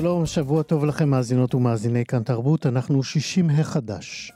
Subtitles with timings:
[0.00, 4.32] שלום, שבוע טוב לכם מאזינות ומאזיני כאן תרבות, אנחנו 60 החדש.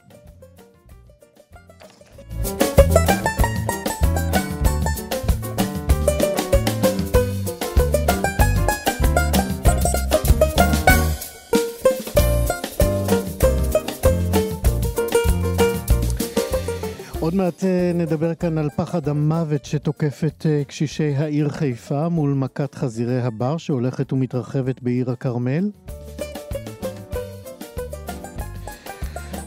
[17.19, 22.33] עוד מעט אה, נדבר כאן על פחד המוות שתוקף את אה, קשישי העיר חיפה מול
[22.33, 25.71] מכת חזירי הבר שהולכת ומתרחבת בעיר הכרמל.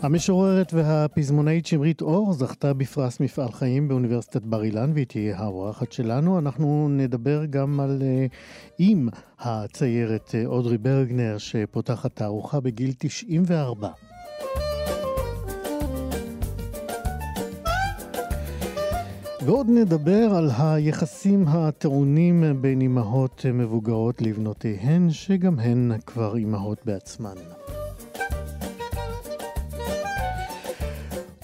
[0.03, 6.39] המשוררת והפזמונאית שמרית אור זכתה בפרס מפעל חיים באוניברסיטת בר אילן והיא תהיה האורחת שלנו.
[6.39, 8.95] אנחנו נדבר גם על אה,
[9.39, 13.89] הציירת אודרי ברגנר שפותחת תערוכה בגיל 94.
[19.49, 27.35] ועוד נדבר על היחסים הטעונים בין אמהות מבוגרות לבנותיהן, שגם הן כבר אמהות בעצמן.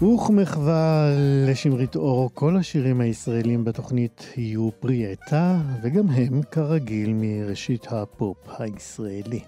[0.02, 1.08] וכמחווה
[1.46, 9.40] לשמרית אור, כל השירים הישראלים בתוכנית יהיו פרי עטה, וגם הם כרגיל מראשית הפופ הישראלי.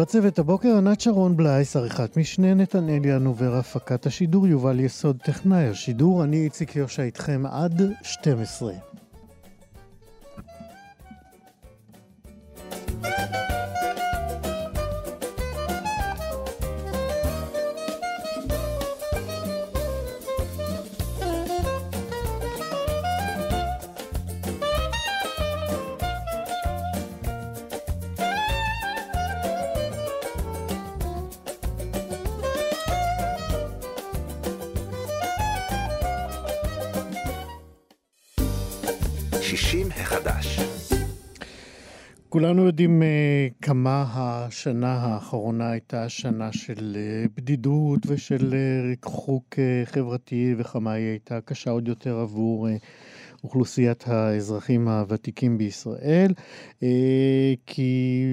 [0.00, 6.24] בצוות הבוקר ענת שרון בלייס, עריכת משנה נתנאל ינובר, הפקת השידור יובל יסוד טכנאי השידור,
[6.24, 8.72] אני איציק יושע איתכם עד 12.
[42.28, 49.90] כולנו יודעים uh, כמה השנה האחרונה הייתה שנה של uh, בדידות ושל uh, ריחוק uh,
[49.92, 52.70] חברתי, וכמה היא הייתה קשה עוד יותר עבור uh,
[53.44, 56.32] אוכלוסיית האזרחים הוותיקים בישראל,
[57.66, 58.24] כי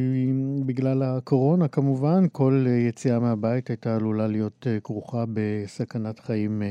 [0.66, 6.62] בגלל הקורונה כמובן, כל יציאה מהבית הייתה עלולה להיות כרוכה בסכנת חיים.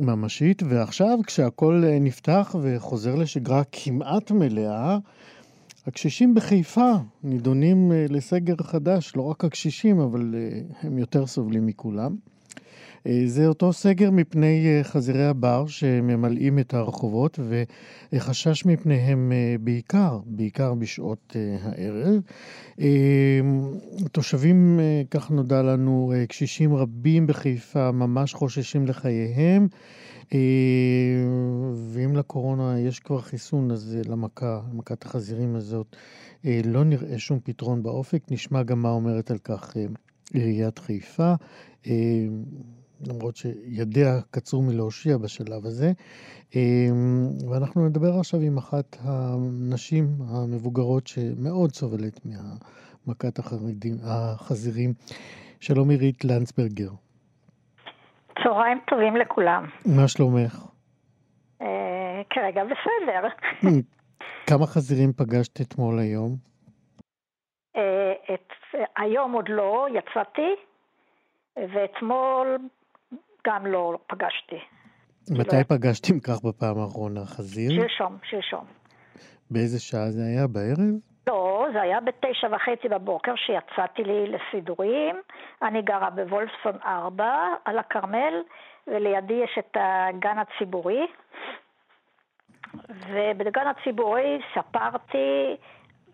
[0.00, 4.98] ממשית, ועכשיו כשהכול נפתח וחוזר לשגרה כמעט מלאה,
[5.86, 6.92] הקשישים בחיפה
[7.22, 12.16] נידונים אה, לסגר חדש, לא רק הקשישים, אבל אה, הם יותר סובלים מכולם.
[13.06, 17.38] אה, זה אותו סגר מפני חזירי הבר שממלאים את הרחובות
[18.12, 22.20] וחשש מפניהם בעיקר, בעיקר בשעות הערב.
[24.12, 24.80] תושבים,
[25.10, 29.68] כך נודע לנו, קשישים רבים בחיפה ממש חוששים לחייהם.
[30.34, 31.24] אה,
[31.74, 35.96] ואם לקורונה יש כבר חיסון, אז למכה, למכת החזירים הזאת,
[36.44, 38.22] אה, לא נראה שום פתרון באופק.
[38.30, 39.86] נשמע גם מה אומרת על כך אה,
[40.32, 41.34] עיריית חיפה,
[43.08, 45.92] למרות שידיה קצרו מלהושיע בשלב הזה.
[47.50, 54.92] ואנחנו נדבר עכשיו עם אחת הנשים המבוגרות שמאוד סובלת מהמכת החרדים, החזירים.
[55.60, 56.90] שלום עירית לנצברגר.
[58.42, 59.64] צהריים טובים לכולם.
[59.96, 60.66] מה שלומך?
[61.62, 63.28] אה, כרגע בסדר.
[64.48, 66.36] כמה חזירים פגשת אתמול היום?
[67.76, 68.48] אה, את,
[68.96, 70.54] היום עוד לא, יצאתי,
[71.56, 72.58] ואתמול
[73.46, 74.58] גם לא פגשתי.
[75.30, 75.62] מתי לא...
[75.62, 77.20] פגשת אם כך בפעם האחרונה?
[77.24, 77.82] חזיר?
[77.82, 78.64] שלשום, שלשום.
[79.50, 80.46] באיזה שעה זה היה?
[80.46, 80.94] בערב?
[81.26, 85.16] לא, זה היה בתשע וחצי בבוקר שיצאתי לי לסידורים.
[85.62, 87.34] אני גרה בוולפסון 4
[87.64, 88.34] על הכרמל,
[88.86, 91.06] ולידי יש את הגן הציבורי.
[93.08, 95.56] ובגן הציבורי ספרתי,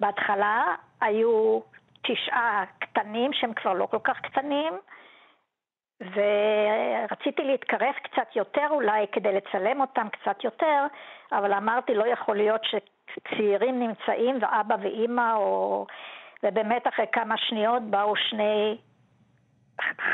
[0.01, 1.61] בהתחלה היו
[2.03, 4.73] תשעה קטנים שהם כבר לא כל כך קטנים,
[6.01, 10.87] ורציתי להתקרב קצת יותר אולי כדי לצלם אותם קצת יותר,
[11.33, 15.87] אבל אמרתי לא יכול להיות שצעירים נמצאים ואבא ואימא, או...
[16.43, 18.79] ובאמת אחרי כמה שניות באו שני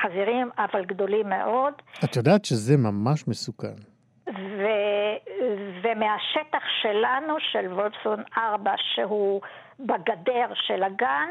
[0.03, 1.73] חזירים, אבל גדולים מאוד.
[2.05, 3.77] את יודעת שזה ממש מסוכן.
[4.29, 4.67] ו...
[5.83, 9.41] ומהשטח שלנו, של וולפסון 4, שהוא
[9.81, 11.29] בגדר של הגן,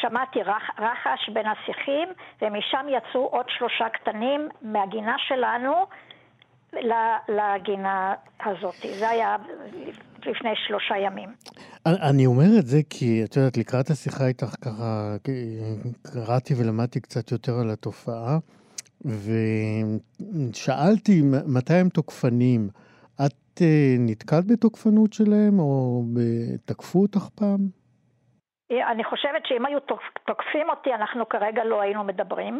[0.00, 2.08] שמעתי רח, רחש בין השיחים,
[2.42, 5.72] ומשם יצאו עוד שלושה קטנים מהגינה שלנו
[7.28, 8.14] לגינה
[8.44, 8.74] הזאת.
[8.98, 9.36] זה היה
[10.26, 11.28] לפני שלושה ימים.
[11.86, 15.16] אני אומר את זה כי, את יודעת, לקראת השיחה איתך ככה,
[16.02, 18.38] קראתי ולמדתי קצת יותר על התופעה,
[20.50, 22.68] ושאלתי מתי הם תוקפנים.
[23.26, 26.02] את אה, נתקלת בתוקפנות שלהם, או
[26.64, 27.77] תקפו אותך פעם?
[28.70, 29.78] אני חושבת שאם היו
[30.26, 32.58] תוקפים אותי, אנחנו כרגע לא היינו מדברים.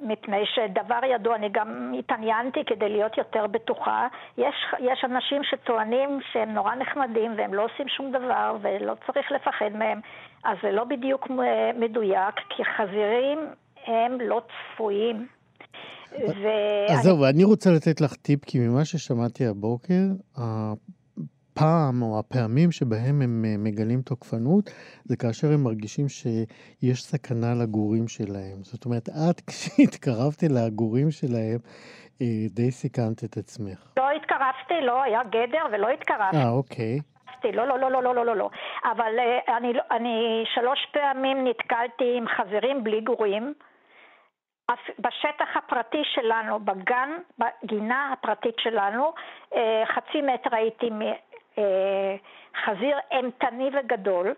[0.00, 4.08] מפני שדבר ידוע, אני גם התעניינתי כדי להיות יותר בטוחה.
[4.38, 9.70] יש, יש אנשים שטוענים שהם נורא נחמדים והם לא עושים שום דבר ולא צריך לפחד
[9.78, 10.00] מהם,
[10.44, 11.28] אז זה לא בדיוק
[11.78, 13.38] מדויק, כי חזירים
[13.86, 15.26] הם לא צפויים.
[16.12, 16.48] ו...
[16.88, 20.02] אז זהו, ואני רוצה לתת לך טיפ, כי ממה ששמעתי הבוקר,
[21.56, 24.64] הפעם או הפעמים שבהם הם אה, מגלים תוקפנות,
[25.04, 28.58] זה כאשר הם מרגישים שיש סכנה לגורים שלהם.
[28.62, 31.58] זאת אומרת, את, כשהתקרבת לגורים שלהם,
[32.20, 33.92] אה, די סיכנת את עצמך.
[33.96, 36.36] לא התקרבתי, לא, היה גדר ולא התקרבתי.
[36.36, 36.98] אה, אוקיי.
[37.44, 38.50] לא, לא, לא, לא, לא, לא, לא, לא.
[38.84, 43.54] אבל uh, אני, אני שלוש פעמים נתקלתי עם חזירים בלי גורים.
[44.98, 49.12] בשטח הפרטי שלנו, בגן, בגינה הפרטית שלנו,
[49.94, 50.90] חצי מטר הייתי
[52.64, 54.34] חזיר אימתני וגדול,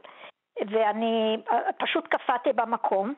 [0.70, 3.14] ואני אה, פשוט קפאתי במקום,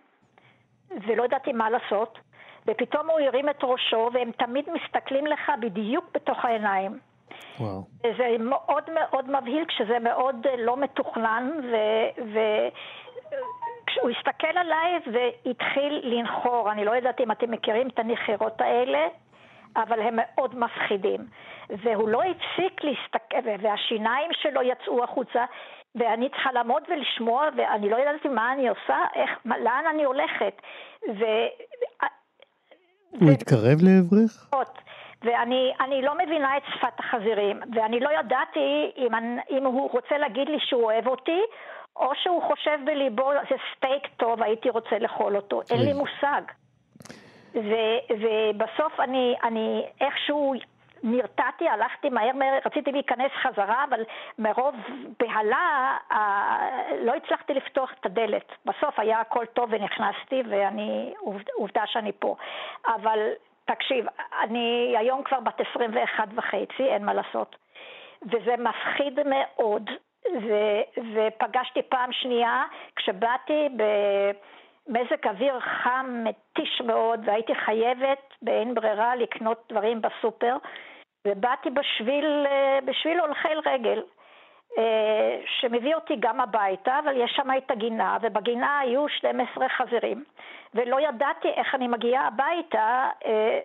[1.06, 2.18] ולא ידעתי מה לעשות,
[2.66, 6.98] ופתאום הוא הרים את ראשו, והם תמיד מסתכלים לך בדיוק בתוך העיניים.
[7.60, 7.82] וואו.
[8.16, 11.50] זה מאוד מאוד מבהיל כשזה מאוד אה, לא מתוכנן,
[12.16, 19.08] וכשהוא הסתכל עליי והתחיל לנחור, אני לא יודעת אם אתם מכירים את הנחירות האלה,
[19.76, 21.20] אבל הם מאוד מפחידים.
[21.70, 25.44] והוא לא הפסיק להסתכל, והשיניים שלו יצאו החוצה,
[25.94, 30.62] ואני צריכה לעמוד ולשמוע, ואני לא ידעתי מה אני עושה, איך, מה, לאן אני הולכת.
[31.08, 31.24] ו...
[33.10, 33.32] הוא ו...
[33.32, 34.48] התקרב לעברך?
[35.22, 40.48] ואני לא מבינה את שפת החזירים, ואני לא ידעתי אם, אני, אם הוא רוצה להגיד
[40.48, 41.40] לי שהוא אוהב אותי,
[41.96, 45.60] או שהוא חושב בליבו, זה סטייק טוב, הייתי רוצה לאכול אותו.
[45.70, 46.42] אין לי מושג.
[47.54, 50.54] ו- ובסוף אני, אני איכשהו
[51.02, 54.02] נרתעתי, הלכתי מהר מהר, רציתי להיכנס חזרה, אבל
[54.38, 54.74] מרוב
[55.20, 56.68] בהלה אה,
[57.02, 58.52] לא הצלחתי לפתוח את הדלת.
[58.64, 61.14] בסוף היה הכל טוב ונכנסתי, ואני,
[61.56, 62.36] עובדה שאני פה.
[62.86, 63.18] אבל
[63.64, 64.06] תקשיב,
[64.40, 67.56] אני היום כבר בת 21 וחצי, אין מה לעשות.
[68.22, 69.90] וזה מפחיד מאוד,
[70.42, 70.54] ו,
[71.14, 72.64] ופגשתי פעם שנייה,
[72.96, 73.82] כשבאתי ב...
[74.90, 80.56] מזג אוויר חם, מתיש מאוד, והייתי חייבת באין ברירה לקנות דברים בסופר,
[81.26, 84.02] ובאתי בשביל, אה, בשביל הולכי רגל,
[84.78, 90.24] אה, שמביא אותי גם הביתה, אבל יש שם את הגינה, ובגינה היו 12 חזירים,
[90.74, 93.60] ולא ידעתי איך אני מגיעה הביתה, אה,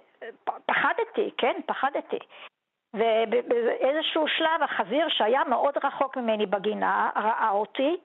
[0.66, 2.20] פחדתי, כן, פחדתי.
[2.94, 7.98] ובאיזשהו שלב החזיר שהיה מאוד רחוק ממני בגינה ראה אותי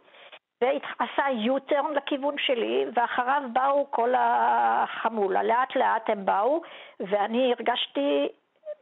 [0.60, 5.42] ועשה U-turn לכיוון שלי, ואחריו באו כל החמולה.
[5.42, 6.62] לאט לאט הם באו,
[7.00, 8.28] ואני הרגשתי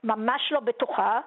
[0.05, 1.21] ממש לא בטוחה,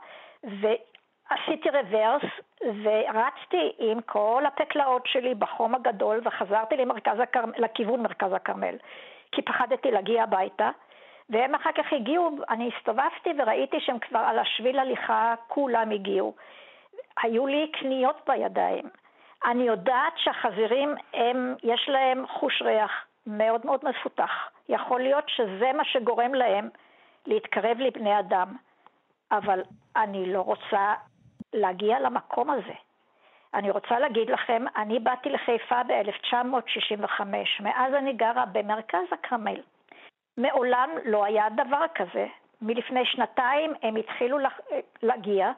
[0.43, 2.23] ועשיתי רוורס,
[2.61, 7.43] ורצתי עם כל הפקלאות שלי בחום הגדול, וחזרתי למרכז הקר...
[7.57, 8.75] לכיוון מרכז הכרמל,
[9.31, 10.69] כי פחדתי להגיע הביתה.
[11.29, 16.33] והם אחר כך הגיעו, אני הסתובבתי וראיתי שהם כבר על השביל הליכה, כולם הגיעו.
[17.23, 18.89] היו לי קניות בידיים.
[19.45, 22.91] אני יודעת שהחזירים, הם, יש להם חוש ריח
[23.27, 24.49] מאוד מאוד מפותח.
[24.69, 26.69] יכול להיות שזה מה שגורם להם
[27.25, 28.55] להתקרב לבני אדם,
[29.31, 29.61] אבל
[29.95, 30.93] אני לא רוצה
[31.53, 32.73] להגיע למקום הזה.
[33.53, 37.21] אני רוצה להגיד לכם, אני באתי לחיפה ב-1965,
[37.59, 39.61] מאז אני גרה במרכז הכרמל.
[40.37, 42.27] מעולם לא היה דבר כזה.
[42.61, 44.37] מלפני שנתיים הם התחילו
[45.03, 45.51] להגיע,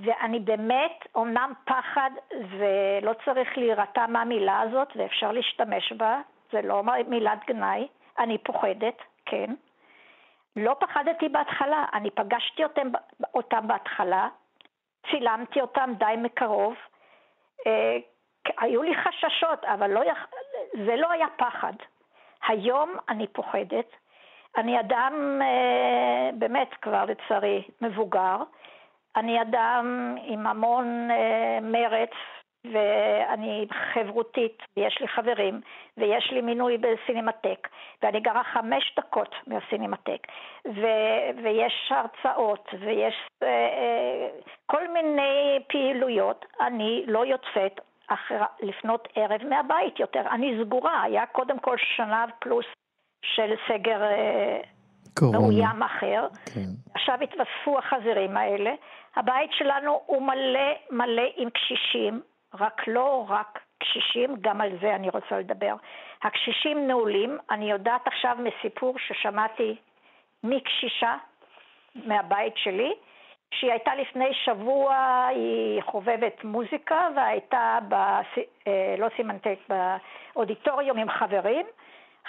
[0.00, 6.20] ואני באמת, אומנם פחד, ולא צריך להירתע מהמילה הזאת, ואפשר להשתמש בה,
[6.52, 7.88] זה לא מילת גנאי,
[8.18, 9.54] אני פוחדת, כן.
[10.56, 12.88] לא פחדתי בהתחלה, אני פגשתי אותם,
[13.34, 14.28] אותם בהתחלה,
[15.10, 16.74] צילמתי אותם די מקרוב.
[17.66, 17.96] אה,
[18.58, 20.26] היו לי חששות, אבל לא יכ...
[20.86, 21.72] זה לא היה פחד.
[22.48, 23.90] היום אני פוחדת.
[24.56, 28.36] אני אדם אה, באמת כבר לצערי מבוגר.
[29.18, 32.10] אני אדם עם המון אה, מרץ
[32.64, 35.60] ואני חברותית, ויש לי חברים,
[35.96, 37.68] ויש לי מינוי בסינמטק,
[38.02, 40.26] ואני גרה חמש דקות מהסינמטק,
[40.66, 46.44] ו- ויש הרצאות, ויש uh, uh, כל מיני פעילויות.
[46.60, 50.22] אני לא יוצאת אחר, לפנות ערב מהבית יותר.
[50.30, 52.66] אני סגורה, היה קודם כל שנה פלוס
[53.22, 54.77] של סגר uh,
[55.22, 56.26] מאוים אחר.
[56.54, 56.70] כן.
[56.94, 58.70] עכשיו התווספו החזירים האלה.
[59.16, 62.20] הבית שלנו הוא מלא מלא עם קשישים.
[62.54, 65.74] רק לא רק קשישים, גם על זה אני רוצה לדבר.
[66.22, 69.76] הקשישים נעולים, אני יודעת עכשיו מסיפור ששמעתי
[70.44, 71.16] מקשישה
[71.94, 72.92] מהבית שלי,
[73.54, 74.96] שהיא הייתה לפני שבוע,
[75.30, 81.66] היא חובבת מוזיקה והייתה, ב, אה, לא סימנטק, באודיטוריום עם חברים.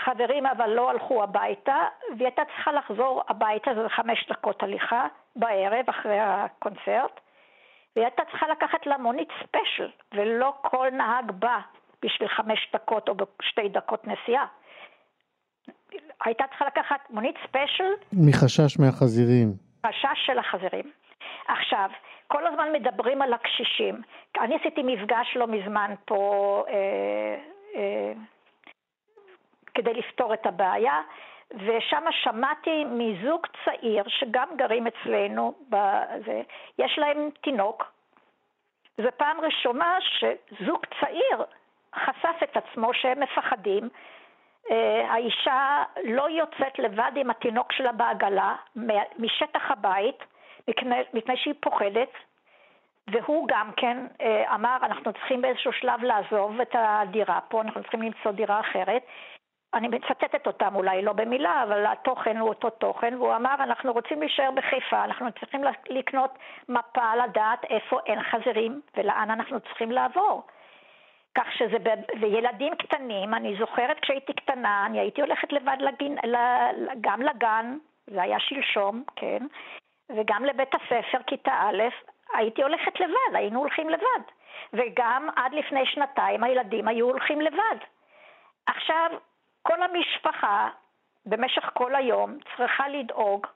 [0.05, 1.77] חברים אבל לא הלכו הביתה,
[2.09, 7.19] והיא הייתה צריכה לחזור הביתה, זה חמש דקות הליכה בערב אחרי הקונצרט.
[7.95, 11.59] והיא הייתה צריכה לקחת לה מונית ספיישל, ולא כל נהג בא
[12.01, 14.45] בשביל חמש דקות או בשתי דקות נסיעה.
[16.25, 17.91] הייתה צריכה לקחת מונית ספיישל.
[18.13, 19.53] מחשש מהחזירים.
[19.87, 20.91] חשש של החזירים.
[21.47, 21.89] עכשיו,
[22.27, 24.01] כל הזמן מדברים על הקשישים.
[24.39, 27.35] אני עשיתי מפגש לא מזמן פה אה,
[27.75, 28.13] אה,
[29.79, 31.01] כדי לפתור את הבעיה,
[31.51, 36.41] ושם שמעתי מזוג צעיר שגם גרים אצלנו, בזה,
[36.79, 37.91] יש להם תינוק.
[38.97, 41.43] זו פעם ראשונה שזוג צעיר
[41.95, 43.89] חשף את עצמו שהם מפחדים.
[44.71, 48.55] אה, האישה לא יוצאת לבד עם התינוק שלה בעגלה
[49.17, 50.23] משטח הבית,
[51.13, 52.11] מפני שהיא פוחדת,
[53.07, 58.01] והוא גם כן אה, אמר, אנחנו צריכים באיזשהו שלב לעזוב את הדירה פה, אנחנו צריכים
[58.01, 59.03] למצוא דירה אחרת,
[59.73, 64.19] אני מצטטת אותם אולי לא במילה, אבל התוכן הוא אותו תוכן, והוא אמר, אנחנו רוצים
[64.19, 66.31] להישאר בחיפה, אנחנו צריכים לקנות
[66.69, 70.43] מפה לדעת איפה אין חזירים ולאן אנחנו צריכים לעבור.
[71.35, 71.77] כך שזה,
[72.19, 76.15] וילדים קטנים, אני זוכרת כשהייתי קטנה, אני הייתי הולכת לבד לגן,
[77.01, 79.45] גם לגן, זה היה שלשום, כן,
[80.09, 81.83] וגם לבית הספר, כיתה א',
[82.33, 84.21] הייתי הולכת לבד, היינו הולכים לבד.
[84.73, 87.77] וגם עד לפני שנתיים הילדים היו הולכים לבד.
[88.67, 89.11] עכשיו,
[89.61, 90.69] כל המשפחה
[91.25, 93.47] במשך כל היום צריכה לדאוג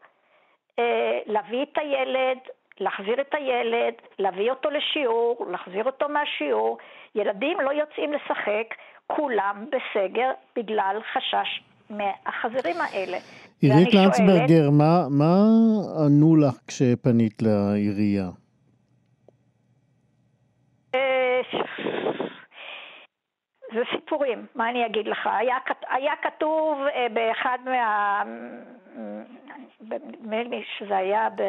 [0.80, 2.38] אה, להביא את הילד,
[2.80, 6.78] להחזיר את הילד, להביא אותו לשיעור, להחזיר אותו מהשיעור.
[7.16, 8.76] ילדים לא יוצאים לשחק,
[9.08, 13.18] כולם בסגר בגלל חשש מהחזירים האלה.
[13.62, 14.74] עירית לנצברגר, שואלת...
[14.78, 15.36] מה, מה
[16.06, 18.30] ענו לך כשפנית לעירייה?
[20.96, 21.42] אה,
[23.74, 25.28] זה סיפורים, מה אני אגיד לך?
[25.28, 25.58] היה,
[25.90, 28.24] היה כתוב אה, באחד מה...
[29.82, 31.42] נדמה לי שזה היה ב...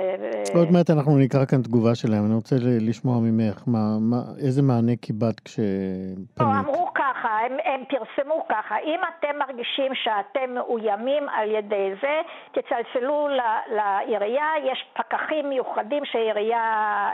[0.55, 4.17] עוד מעט אנחנו נקרא כאן תגובה שלהם, אני רוצה לשמוע ממך, מה, מה,
[4.47, 6.41] איזה מענה קיבלת כשפנית?
[6.41, 12.21] לא, אמרו ככה, הם, הם פרסמו ככה, אם אתם מרגישים שאתם מאוימים על ידי זה,
[12.53, 13.29] תצלצלו
[13.77, 17.11] לעירייה, יש פקחים מיוחדים שהעירייה...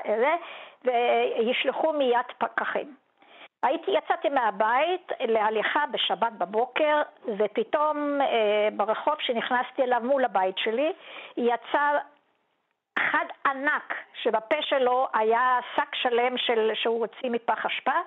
[0.85, 2.95] וישלחו מיד פקחים.
[3.63, 7.03] הייתי, יצאתי מהבית להליכה בשבת בבוקר,
[7.39, 10.93] ופתאום אה, ברחוב שנכנסתי אליו מול הבית שלי,
[11.37, 11.99] יצא
[12.99, 18.01] אחד ענק שבפה שלו היה שק שלם של, שהוא הוציא מפח אשפה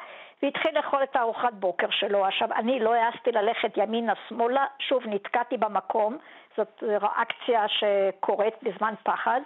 [0.43, 2.25] והתחיל לאכול את הארוחת בוקר שלו.
[2.25, 6.17] עכשיו, אני לא העזתי ללכת ימינה-שמאלה, שוב נתקעתי במקום,
[6.57, 9.41] זאת ריאקציה שקורית בזמן פחד.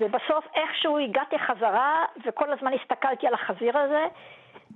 [0.00, 4.06] ובסוף איכשהו הגעתי חזרה וכל הזמן הסתכלתי על החזיר הזה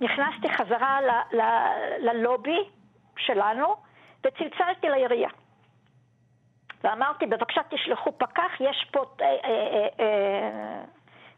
[0.01, 2.59] נכנסתי חזרה ל- ל- ללובי
[3.17, 3.75] שלנו
[4.23, 5.29] וצלצלתי לעירייה.
[6.83, 10.81] ואמרתי, בבקשה תשלחו פקח, יש פה, אה, אה, אה,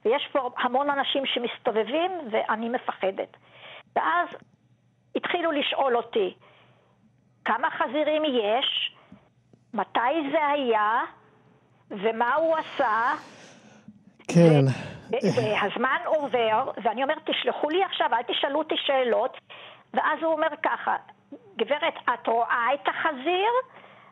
[0.05, 3.37] ויש פה המון אנשים שמסתובבים ואני מפחדת.
[3.95, 4.27] ואז
[5.15, 6.33] התחילו לשאול אותי,
[7.45, 8.95] כמה חזירים יש,
[9.73, 11.01] מתי זה היה,
[11.89, 13.13] ומה הוא עשה.
[14.27, 14.65] כן.
[15.35, 19.37] והזמן עובר, ואני אומרת, תשלחו לי עכשיו, אל תשאלו אותי שאלות,
[19.93, 20.95] ואז הוא אומר ככה,
[21.57, 23.51] גברת, את רואה את החזיר?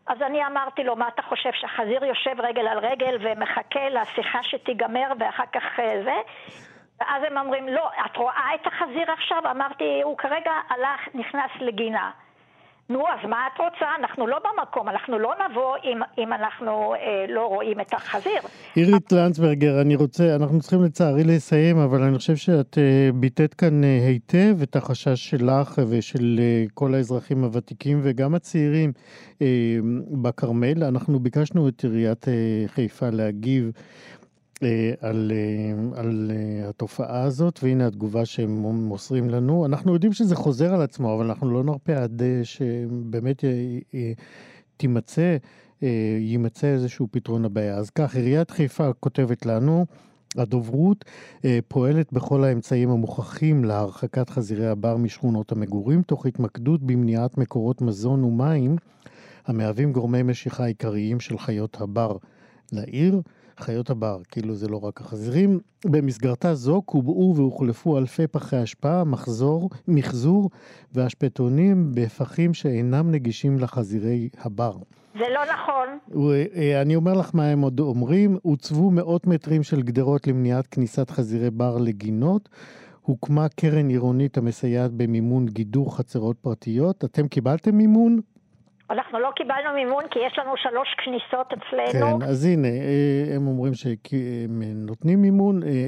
[0.08, 5.12] אז אני אמרתי לו, מה אתה חושב, שהחזיר יושב רגל על רגל ומחכה לשיחה שתיגמר
[5.20, 6.16] ואחר כך אה, זה?
[7.00, 9.44] ואז הם אומרים, לא, את רואה את החזיר עכשיו?
[9.52, 12.12] אמרתי, הוא כרגע הלך, נכנס לגינה.
[12.90, 13.86] נו, אז מה את רוצה?
[14.00, 18.42] אנחנו לא במקום, אנחנו לא נבוא אם, אם אנחנו אה, לא רואים את החזיר.
[18.78, 23.84] אירית לנצברגר, אני רוצה, אנחנו צריכים לצערי לסיים, אבל אני חושב שאת אה, ביטאת כאן
[23.84, 28.92] אה, היטב את החשש שלך ושל אה, כל האזרחים הוותיקים וגם הצעירים
[29.42, 29.48] אה,
[30.22, 30.84] בכרמל.
[30.84, 32.34] אנחנו ביקשנו את עיריית אה,
[32.68, 33.72] חיפה להגיב
[35.02, 39.66] על, אה, על אה, התופעה הזאת, והנה התגובה שהם מוסרים לנו.
[39.66, 43.44] אנחנו יודעים שזה חוזר על עצמו, אבל אנחנו לא נרפה עד שבאמת
[44.78, 45.38] תימצא,
[46.20, 47.76] יימצא איזשהו פתרון לבעיה.
[47.78, 49.86] אז כך, עיריית חיפה כותבת לנו,
[50.38, 51.06] הדוברות
[51.68, 58.76] פועלת בכל האמצעים המוכחים להרחקת חזירי הבר משכונות המגורים, תוך התמקדות במניעת מקורות מזון ומים
[59.46, 62.18] המהווים גורמי משיכה עיקריים של חיות הבר
[62.72, 63.22] לעיר.
[63.60, 65.60] חיות הבר, כאילו זה לא רק החזירים.
[65.86, 70.50] במסגרתה זו קובעו והוחלפו אלפי פחי אשפה, מחזור, מחזור
[70.94, 74.74] ואשפתונים בפחים שאינם נגישים לחזירי הבר.
[75.14, 75.88] זה לא נכון.
[76.56, 81.10] אה, אני אומר לך מה הם עוד אומרים, הוצבו מאות מטרים של גדרות למניעת כניסת
[81.10, 82.50] חזירי בר לגינות.
[83.02, 87.06] הוקמה קרן עירונית המסייעת במימון גידור חצרות פרטיות.
[87.06, 88.20] אתם קיבלתם מימון?
[88.90, 92.20] אנחנו לא קיבלנו מימון כי יש לנו שלוש כניסות אצלנו.
[92.20, 95.88] כן, אז הנה, אה, הם אומרים שהם נותנים מימון, אה,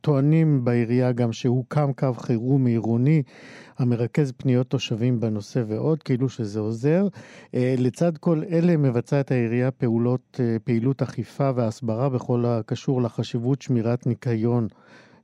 [0.00, 3.22] טוענים בעירייה גם שהוקם קו חירום עירוני
[3.78, 7.02] המרכז פניות תושבים בנושא ועוד, כאילו שזה עוזר.
[7.54, 14.68] אה, לצד כל אלה מבצעת העירייה פעולות, פעילות אכיפה והסברה בכל הקשור לחשיבות שמירת ניקיון.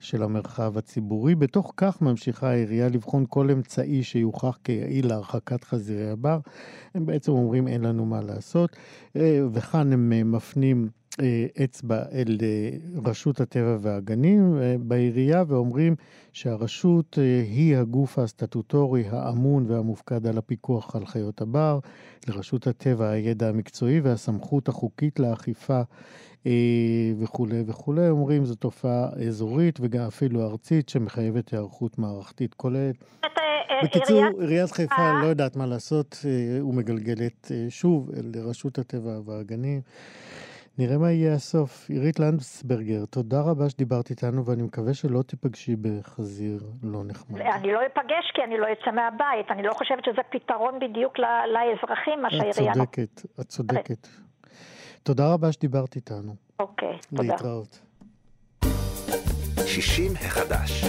[0.05, 1.35] של המרחב הציבורי.
[1.35, 6.39] בתוך כך ממשיכה העירייה לבחון כל אמצעי שיוכח כיעיל להרחקת חזירי הבר.
[6.95, 8.77] הם בעצם אומרים אין לנו מה לעשות,
[9.17, 10.89] אה, וכאן הם אה, מפנים
[11.21, 12.39] אה, אצבע אל
[13.05, 15.95] רשות הטבע והגנים בעירייה ואומרים
[16.33, 17.19] שהרשות
[17.49, 21.79] היא הגוף הסטטוטורי האמון והמופקד על הפיקוח על חיות הבר,
[22.29, 25.83] לרשות הטבע הידע המקצועי והסמכות החוקית לאכיפה
[27.21, 32.97] וכולי וכולי, אומרים זו תופעה אזורית וגם אפילו ארצית שמחייבת היערכות מערכתית כוללת.
[33.25, 33.29] אה,
[33.71, 36.17] אה, בקיצור, עיריית חיפה לא יודעת מה לעשות
[36.69, 39.81] ומגלגלת שוב לרשות הטבע והגנים.
[40.79, 41.91] נראה מה יהיה הסוף.
[41.91, 47.41] עירית לנדסברגר, תודה רבה שדיברת איתנו, ואני מקווה שלא תיפגשי בחזיר לא נחמד.
[47.41, 49.51] אני לא אפגש כי אני לא אצא מהבית.
[49.51, 51.19] אני לא חושבת שזה פתרון בדיוק
[51.55, 52.73] לאזרחים, מה שהעירייה...
[52.73, 54.09] את צודקת, את צודקת.
[55.05, 56.35] תודה רבה שדיברת איתנו.
[56.59, 57.23] אוקיי, תודה.
[57.23, 57.81] להתראות.
[59.67, 60.85] 60 החדש.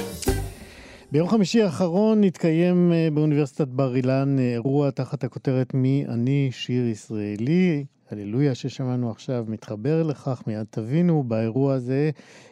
[1.11, 6.85] ביום חמישי האחרון התקיים אה, באוניברסיטת בר אילן אה, אירוע תחת הכותרת מי אני שיר
[6.87, 7.85] ישראלי.
[8.11, 11.23] הללויה ששמענו עכשיו מתחבר לכך, מיד תבינו.
[11.23, 12.09] באירוע הזה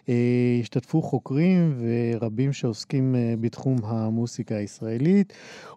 [0.10, 5.34] אה, השתתפו חוקרים ורבים שעוסקים אה, בתחום המוסיקה הישראלית,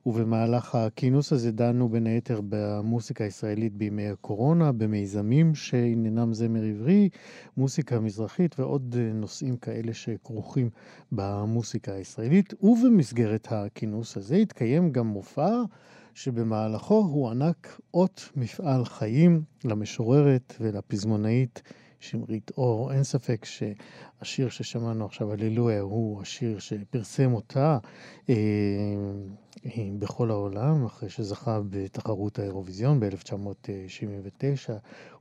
[0.07, 7.09] ובמהלך הכינוס הזה דנו בין היתר במוסיקה הישראלית בימי הקורונה, במיזמים שעניינם זמר עברי,
[7.57, 10.71] מוסיקה מזרחית ועוד אה, נושאים כאלה שכרוכים
[11.13, 12.55] במוסיקה הישראלית.
[12.63, 15.63] ובמסגרת הכינוס הזה התקיים גם מופע
[16.17, 21.63] שבמהלכו הוענק אות מפעל חיים למשוררת ולפזמונאית
[22.01, 22.93] שמרית אור.
[22.93, 27.79] אין ספק שהשיר ששמענו עכשיו, הללויה, הוא השיר שפרסם אותה
[28.31, 28.35] אה,
[29.67, 34.73] אה, בכל העולם, אחרי שזכה בתחרות האירוויזיון ב-1979,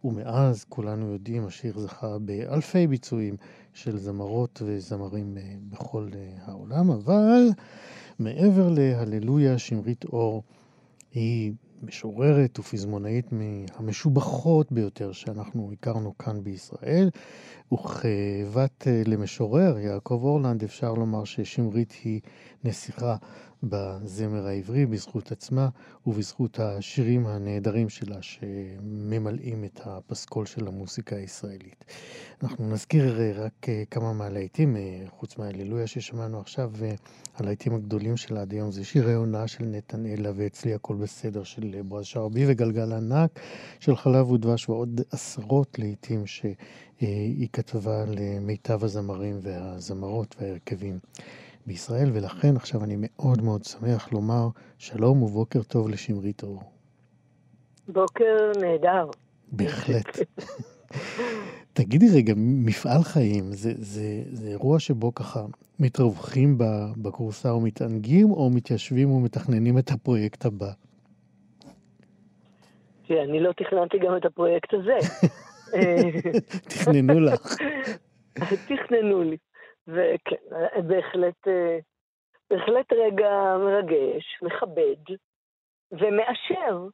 [0.03, 3.35] ומאז, כולנו יודעים, השיר זכה באלפי ביצועים
[3.73, 7.49] של זמרות וזמרים אה, בכל אה, העולם, אבל
[8.19, 10.43] מעבר להללויה, שמרית אור,
[11.15, 17.09] היא משוררת ופזמונאית מהמשובחות ביותר שאנחנו הכרנו כאן בישראל,
[17.73, 22.21] וכבת אה, למשורר, יעקב אורלנד, אפשר לומר ששמרית היא
[22.63, 23.15] נסיכה
[23.69, 25.69] בזמר העברי בזכות עצמה
[26.07, 31.85] ובזכות השירים הנהדרים שלה שממלאים את הפסקול של המוסיקה הישראלית.
[32.43, 36.71] אנחנו נזכיר רק כמה מהלהיטים, חוץ מההללויה ששמענו עכשיו,
[37.35, 42.05] הלהיטים הגדולים שלה עד היום זה שירי עונה של נתנאלה ואצלי הכל בסדר של בועז
[42.05, 43.39] שרבי וגלגל ענק
[43.79, 50.99] של חלב ודבש ועוד עשרות להיטים שהיא כתבה למיטב הזמרים והזמרות וההרכבים.
[51.65, 54.47] בישראל, ולכן עכשיו אני מאוד מאוד שמח לומר
[54.77, 56.63] שלום ובוקר טוב לשמרית אור.
[57.87, 59.09] בוקר נהדר.
[59.51, 60.19] בהחלט.
[61.73, 65.45] תגידי רגע, מפעל חיים, זה, זה, זה אירוע שבו ככה
[65.79, 66.57] מתרווחים
[66.97, 70.71] בכורסה ומתענגים, או מתיישבים ומתכננים את הפרויקט הבא?
[73.07, 74.97] תראה, אני לא תכננתי גם את הפרויקט הזה.
[76.69, 77.55] תכננו לך.
[78.67, 79.37] תכננו לי.
[79.87, 80.35] וכן,
[80.87, 81.47] בהחלט,
[82.49, 85.15] בהחלט רגע מרגש, מכבד,
[85.91, 86.87] ומאשר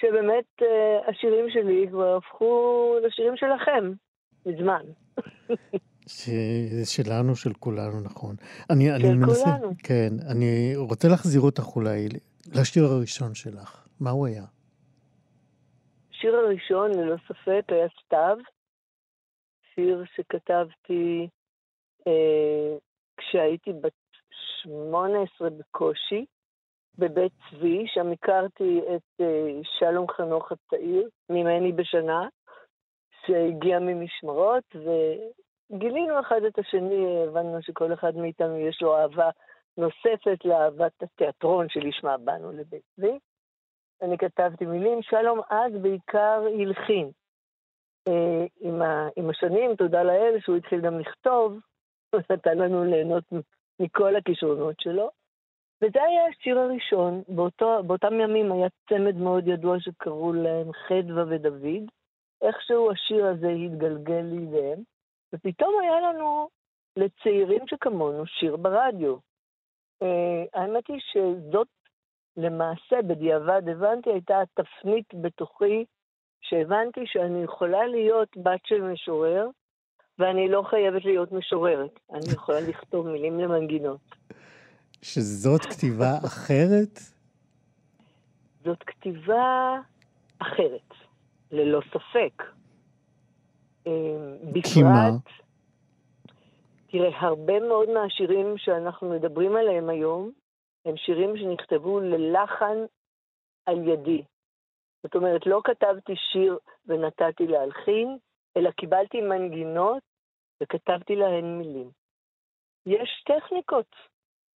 [0.00, 3.92] שבאמת אה, השירים שלי כבר הפכו לשירים שלכם,
[4.46, 4.82] מזמן.
[6.84, 8.36] שלנו, של כולנו, נכון.
[8.70, 9.72] אני, של אני מנסה, כולנו.
[9.82, 12.08] כן, אני רוצה להחזיר אותך אולי
[12.54, 13.86] לשיר הראשון שלך.
[14.00, 14.44] מה הוא היה?
[16.10, 18.36] השיר הראשון, ללא ספק, היה סתיו,
[19.74, 21.37] שיר שכתבתי אה,
[23.16, 23.92] כשהייתי בת
[24.62, 26.24] 18 בקושי,
[26.98, 32.28] בבית צבי, שם הכרתי את אה, שלום חנוך הצעיר, ממני בשנה,
[33.26, 39.30] שהגיע ממשמרות, וגילינו אחד את השני, הבנו שכל אחד מאיתנו יש לו אהבה
[39.76, 43.18] נוספת לאהבת התיאטרון שלשמה באנו לבית צבי.
[44.02, 47.10] אני כתבתי מילים, שלום אז בעיקר הלחין.
[48.08, 48.82] אה, עם,
[49.16, 51.58] עם השנים, תודה לאל שהוא התחיל גם לכתוב,
[52.10, 53.24] הוא נתן לנו ליהנות
[53.80, 55.10] מכל הכישרונות שלו.
[55.82, 61.90] וזה היה השיר הראשון, באותו, באותם ימים היה צמד מאוד ידוע שקראו להם חדווה ודוד.
[62.42, 64.82] איכשהו השיר הזה התגלגל לידיהם,
[65.32, 66.48] ופתאום היה לנו,
[66.96, 69.16] לצעירים שכמונו, שיר ברדיו.
[70.02, 71.68] אה, האמת היא שזאת
[72.36, 75.84] למעשה, בדיעבד הבנתי, הייתה התפנית בתוכי,
[76.40, 79.48] שהבנתי שאני יכולה להיות בת של משורר,
[80.18, 82.00] ואני לא חייבת להיות משוררת.
[82.12, 84.00] אני יכולה לכתוב מילים למנגינות.
[85.02, 86.98] שזאת כתיבה אחרת?
[88.64, 89.78] זאת כתיבה
[90.38, 90.94] אחרת,
[91.50, 92.42] ללא ספק.
[93.86, 93.92] אה?
[94.52, 95.28] בפרט,
[96.90, 100.30] תראה, הרבה מאוד מהשירים שאנחנו מדברים עליהם היום,
[100.84, 102.76] הם שירים שנכתבו ללחן
[103.66, 104.22] על ידי.
[105.02, 108.18] זאת אומרת, לא כתבתי שיר ונתתי להלחין,
[108.56, 110.02] אלא קיבלתי מנגינות
[110.62, 111.90] וכתבתי להן מילים.
[112.86, 113.96] יש טכניקות,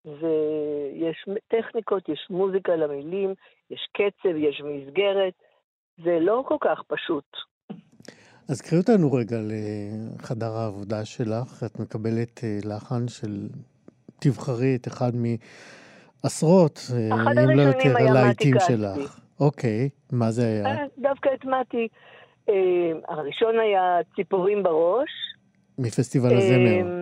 [0.05, 3.35] ויש טכניקות, יש מוזיקה למילים,
[3.71, 5.35] יש קצב, יש מסגרת,
[6.05, 7.25] זה לא כל כך פשוט.
[8.49, 11.63] אז קחי אותנו רגע לחדר העבודה שלך.
[11.67, 13.49] את מקבלת אה, לחן של...
[14.21, 19.21] תבחרי את אחד מעשרות, אה, אם לא יותר, הלהיטים שלך.
[19.41, 20.67] אוקיי, מה זה היה?
[20.67, 21.89] אה, דווקא את מתי.
[23.09, 25.11] הראשון היה ציפורים בראש.
[25.79, 26.93] מפסטיבל הזמר.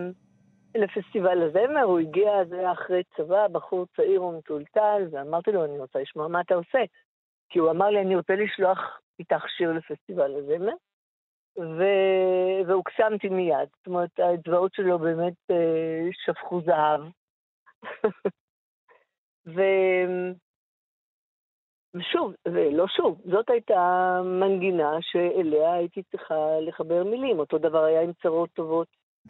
[0.75, 5.79] אה, לפסטיבל הזמר, הוא הגיע, זה היה אחרי צבא, בחור צעיר ומטולטל, ואמרתי לו, אני
[5.79, 6.79] רוצה לשמוע מה אתה עושה.
[7.49, 10.73] כי הוא אמר לי, אני רוצה לשלוח איתך שיר לפסטיבל הזמר,
[11.57, 11.83] ו...
[12.67, 13.69] והוקסמתי מיד.
[13.77, 17.01] זאת אומרת, האצבעות שלו באמת אה, שפכו זהב.
[19.55, 19.61] ו...
[21.95, 26.35] ושוב, ולא שוב, זאת הייתה מנגינה שאליה הייתי צריכה
[26.67, 27.39] לחבר מילים.
[27.39, 28.87] אותו דבר היה עם צרות טובות.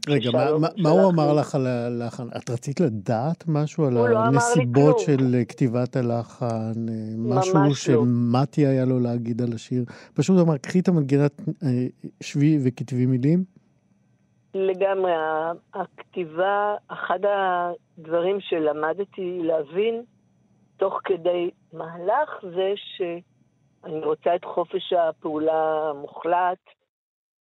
[0.10, 1.34] רגע, מה, מה, מה הוא אמר.
[1.34, 2.28] לך על הלחן?
[2.38, 5.20] את רצית לדעת משהו על לא הנסיבות כלום.
[5.20, 6.90] של אה, כתיבת הלחן?
[6.90, 7.74] אה, משהו לא.
[7.74, 9.84] שמתי היה לו להגיד על השיר?
[10.14, 11.68] פשוט אמר, קחי את המנגינת, אה,
[12.24, 13.44] שבי וכתבי מילים?
[14.54, 15.12] לגמרי,
[15.74, 20.04] הכתיבה, אחד הדברים שלמדתי להבין
[20.82, 26.60] תוך כדי מהלך זה שאני רוצה את חופש הפעולה המוחלט,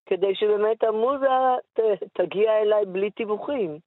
[0.07, 1.27] כדי שבאמת המוזה
[1.73, 3.79] ת- תגיע אליי בלי תיווכים,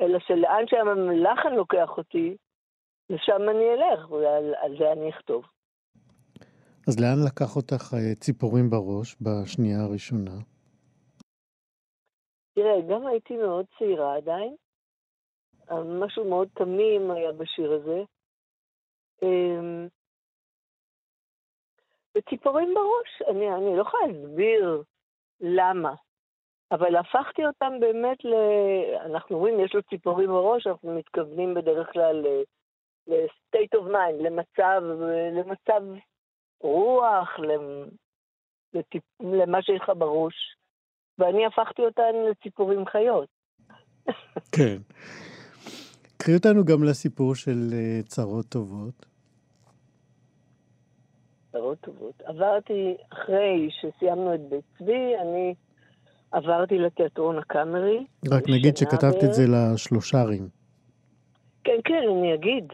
[0.00, 2.36] אלא שלאן שהלחן לוקח אותי,
[3.10, 5.44] לשם אני אלך, ועל על זה אני אכתוב.
[6.88, 10.36] אז לאן לקח אותך אה, ציפורים בראש בשנייה הראשונה?
[12.54, 14.54] תראה, גם הייתי מאוד צעירה עדיין.
[15.70, 18.02] אה, משהו מאוד תמים היה בשיר הזה.
[19.22, 19.88] אמ,
[22.16, 24.82] וציפורים בראש, אני, אני לא יכולה להסביר
[25.40, 25.94] למה,
[26.72, 28.34] אבל הפכתי אותם באמת ל...
[29.06, 32.26] אנחנו אומרים, יש לו ציפורים בראש, אנחנו מתכוונים בדרך כלל
[33.06, 34.82] ל-state of mind, למצב,
[35.32, 35.82] למצב
[36.60, 37.28] רוח,
[38.74, 40.34] לטיפ, למה שיש לך בראש.
[41.18, 43.28] ואני הפכתי אותן לציפורים חיות.
[44.56, 44.76] כן.
[46.16, 49.11] קחי אותנו גם לסיפור של אה, צרות טובות.
[51.52, 52.22] צרות טובות.
[52.24, 55.54] עברתי, אחרי שסיימנו את בית צבי, אני
[56.32, 58.06] עברתי לתיאטרון הקאמרי.
[58.30, 59.34] רק נגיד שכתבת את.
[59.34, 60.48] זה לשלושרים.
[61.64, 62.72] כן, כן, אני אגיד.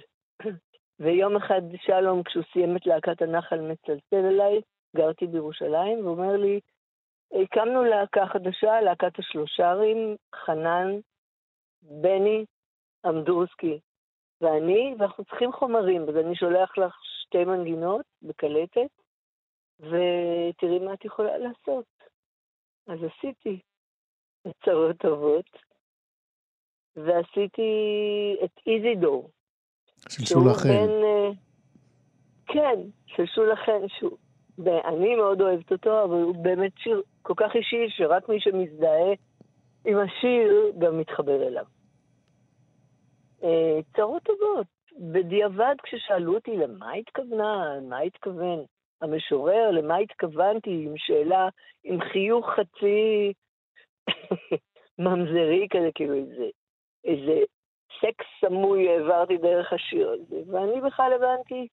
[1.01, 4.61] ויום אחד שלום, כשהוא סיים את להקת הנחל, מצלצל אליי,
[4.97, 6.61] גרתי בירושלים, והוא אומר לי,
[7.43, 10.99] הקמנו להקה חדשה, להקת השלושרים, חנן,
[11.83, 12.45] בני,
[13.09, 13.79] אמדורסקי
[14.41, 16.95] ואני, ואנחנו צריכים חומרים, אז אני שולח לך
[17.29, 18.91] שתי מנגינות בקלטת,
[19.81, 21.85] ותראי מה את יכולה לעשות.
[22.87, 23.61] אז עשיתי
[24.47, 25.51] את צרות טובות,
[26.97, 27.73] ועשיתי
[28.45, 29.31] את איזידור.
[30.09, 30.69] של שהוא שולה חן.
[30.69, 31.05] בן...
[31.05, 31.31] אה,
[32.47, 34.19] כן, של שולה חן, שהוא...
[34.85, 39.13] אני מאוד אוהבת אותו, אבל הוא באמת שיר כל כך אישי, שרק מי שמזדהה
[39.85, 41.65] עם השיר גם מתחבר אליו.
[43.43, 44.78] אה, צרות טובות.
[44.99, 48.65] בדיעבד, כששאלו אותי למה התכוונה, למה התכוון
[49.03, 51.49] המשורר, למה התכוונתי, עם שאלה,
[51.85, 53.33] עם חיוך חצי
[54.99, 56.47] ממזרי כזה, כאילו איזה,
[57.05, 57.41] איזה
[58.01, 60.43] סקס סמוי העברתי דרך השיר הזה.
[60.53, 61.69] ואני בכלל הבנתי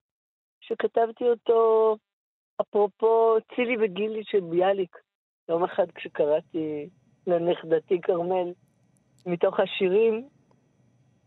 [0.60, 1.96] שכתבתי אותו
[2.60, 4.96] אפרופו צילי וגילי של ביאליק.
[5.48, 6.88] יום אחד כשקראתי
[7.26, 8.52] לנכדתי כרמל
[9.26, 10.28] מתוך השירים,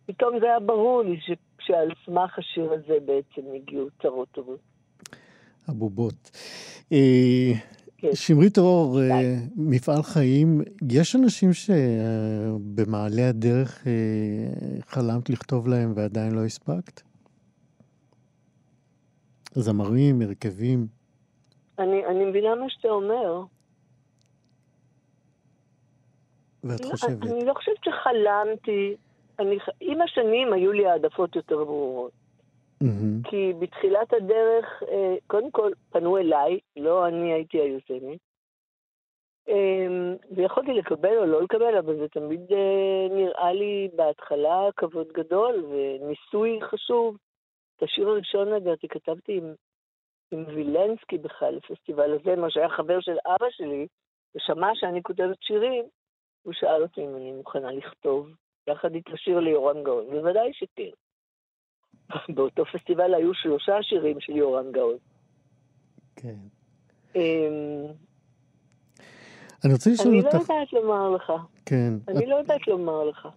[0.09, 1.31] פתאום זה היה ברור לי ש...
[1.59, 4.59] שעל סמך השיר הזה בעצם הגיעו צרות טובות.
[5.67, 6.31] הבובות.
[6.91, 7.51] אה,
[7.97, 8.15] כן.
[8.15, 13.93] שמרית אור, אה, מפעל חיים, יש אנשים שבמעלה הדרך אה,
[14.81, 17.01] חלמת לכתוב להם ועדיין לא הספקת?
[19.51, 20.87] זמרים, הרכבים?
[21.79, 23.43] אני, אני מבינה מה שאתה אומר.
[26.63, 27.23] ואת לא, חושבת?
[27.23, 28.95] אני לא חושבת שחלמתי.
[29.39, 32.12] אני, עם השנים היו לי העדפות יותר ברורות.
[32.84, 33.30] Mm-hmm.
[33.30, 38.19] כי בתחילת הדרך, אה, קודם כל פנו אליי, לא אני הייתי היוזמת,
[39.49, 45.65] אמ, ויכולתי לקבל או לא לקבל, אבל זה תמיד אה, נראה לי בהתחלה כבוד גדול
[45.65, 47.17] וניסוי חשוב.
[47.75, 49.54] את השיר הראשון, לדעתי, כתבתי עם,
[50.32, 53.88] עם וילנסקי בכלל, לפסטיבל הזה, מה שהיה חבר של אבא שלי,
[54.36, 55.86] ושמע שאני כותבת שירים,
[56.43, 58.30] הוא שאל אותי אם אני מוכנה לכתוב
[58.69, 60.05] יחד איתו שיר ליורם גאון.
[60.10, 60.89] בוודאי שכן.
[62.36, 64.97] באותו פסטיבל היו שלושה שירים של יורם גאון.
[66.15, 66.36] כן.
[67.15, 67.86] אמ,
[69.65, 70.27] אני רוצה לשאול אותך...
[70.27, 71.34] אני לא יודעת לומר לך.
[71.65, 71.93] כן.
[72.08, 73.27] אני לא יודעת לומר לך.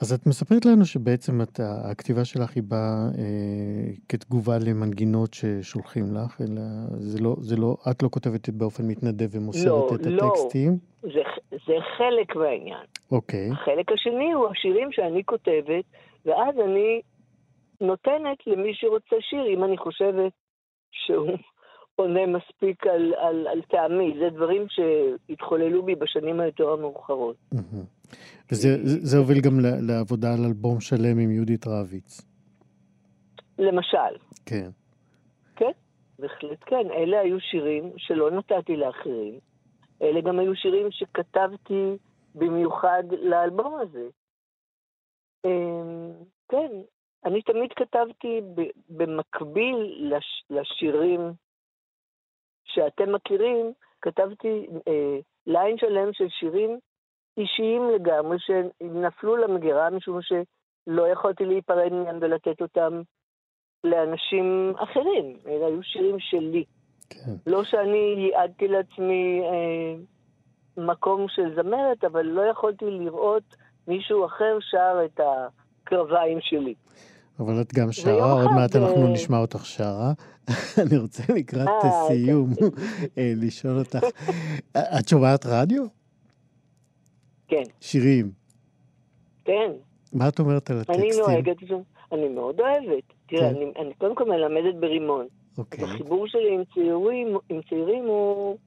[0.00, 1.60] אז את מספרת לנו שבעצם את,
[1.90, 8.02] הכתיבה שלך היא באה אה, כתגובה למנגינות ששולחים לך, אלא זה לא, זה לא, את
[8.02, 10.26] לא כותבת באופן מתנדב ומוסרת לא, את לא.
[10.26, 10.78] הטקסטים?
[11.02, 12.86] לא, זה, זה חלק מהעניין.
[13.12, 13.50] אוקיי.
[13.52, 15.84] החלק השני הוא השירים שאני כותבת,
[16.26, 17.00] ואז אני
[17.80, 20.32] נותנת למי שרוצה שיר, אם אני חושבת
[20.90, 21.36] שהוא
[22.00, 24.14] עונה מספיק על, על, על טעמי.
[24.18, 27.36] זה דברים שהתחוללו בי בשנים היותר המאוחרות.
[28.52, 32.20] וזה הוביל גם לעבודה על אלבום שלם עם יהודית רביץ.
[33.58, 34.16] למשל.
[34.46, 34.70] כן.
[35.56, 35.70] כן,
[36.18, 36.90] בהחלט כן.
[36.90, 39.38] אלה היו שירים שלא נתתי לאחרים.
[40.02, 41.96] אלה גם היו שירים שכתבתי
[42.34, 44.08] במיוחד לאלבום הזה.
[45.44, 46.12] אמ,
[46.48, 46.70] כן,
[47.24, 48.40] אני תמיד כתבתי
[48.88, 51.20] במקביל לש, לשירים
[52.74, 56.78] שאתם מכירים, כתבתי אה, ליין שלם של שירים
[57.36, 63.02] אישיים לגמרי, שנפלו למגירה משום שלא יכולתי להיפרד מהם ולתת אותם
[63.84, 65.36] לאנשים אחרים.
[65.46, 66.64] אלה היו שירים שלי.
[67.10, 67.32] כן.
[67.46, 69.94] לא שאני ייעדתי לעצמי אה,
[70.76, 73.56] מקום של זמרת, אבל לא יכולתי לראות
[73.88, 76.74] מישהו אחר שר את הקרביים שלי.
[77.40, 80.12] אבל את גם שרה, עוד מעט אנחנו אה, נשמע אותך שרה.
[80.82, 83.22] אני רוצה לקראת אה, סיום כן.
[83.36, 84.04] לשאול אותך,
[84.76, 85.84] את שומעת רדיו?
[87.48, 87.62] כן.
[87.80, 88.30] שירים.
[89.44, 89.70] כן.
[90.12, 91.04] מה את אומרת על הטקסטים?
[91.04, 91.56] אני נוהגת,
[92.12, 93.04] אני מאוד אוהבת.
[93.26, 93.56] תראה, כן.
[93.56, 95.26] אני, אני קודם כל מלמדת ברימון.
[95.58, 95.84] אוקיי.
[95.84, 98.58] החיבור שלי עם צעירים, עם צעירים הוא,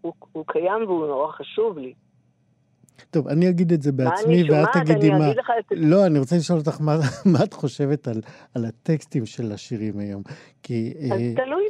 [0.00, 1.94] הוא, הוא קיים והוא נורא חשוב לי.
[3.10, 5.16] טוב, אני אגיד את זה בעצמי, ואת תגידי מה...
[5.16, 5.64] אני את...
[5.70, 6.96] לא, אני רוצה לשאול אותך מה,
[7.32, 8.20] מה את חושבת על,
[8.54, 10.22] על הטקסטים של השירים היום.
[10.62, 11.16] כי אה,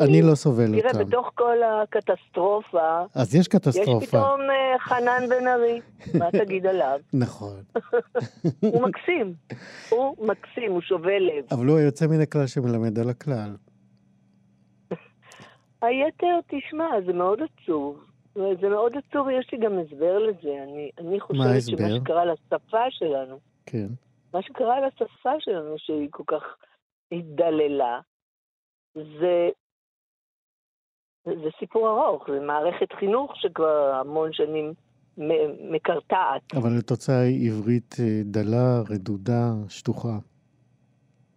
[0.01, 0.93] אני לא סובל תראה, אותם.
[0.93, 3.05] תראה, בתוך כל הקטסטרופה...
[3.15, 4.05] אז יש קטסטרופה.
[4.05, 5.81] יש פתאום uh, חנן בן ארי,
[6.19, 7.01] מה תגיד עליו?
[7.13, 7.63] נכון.
[8.61, 9.35] הוא מקסים,
[9.89, 11.45] הוא מקסים, הוא שובה לב.
[11.51, 13.57] אבל הוא היוצא מן הכלל שמלמד על הכלל.
[15.83, 18.12] היתר, תשמע, זה מאוד עצוב.
[18.35, 20.63] זה מאוד עצוב, יש לי גם הסבר לזה.
[20.63, 23.87] אני, אני חושבת שמה שקרה לשפה שלנו, כן.
[24.35, 26.43] מה שקרה לשפה שלנו, שהיא כל כך
[27.13, 28.01] התדללה,
[28.95, 29.49] זה,
[31.25, 34.75] זה סיפור ארוך, זה מערכת חינוך שכבר המון שנים
[35.71, 36.55] מקרטעת.
[36.55, 40.19] אבל התוצאה היא עברית אה, דלה, רדודה, שטוחה.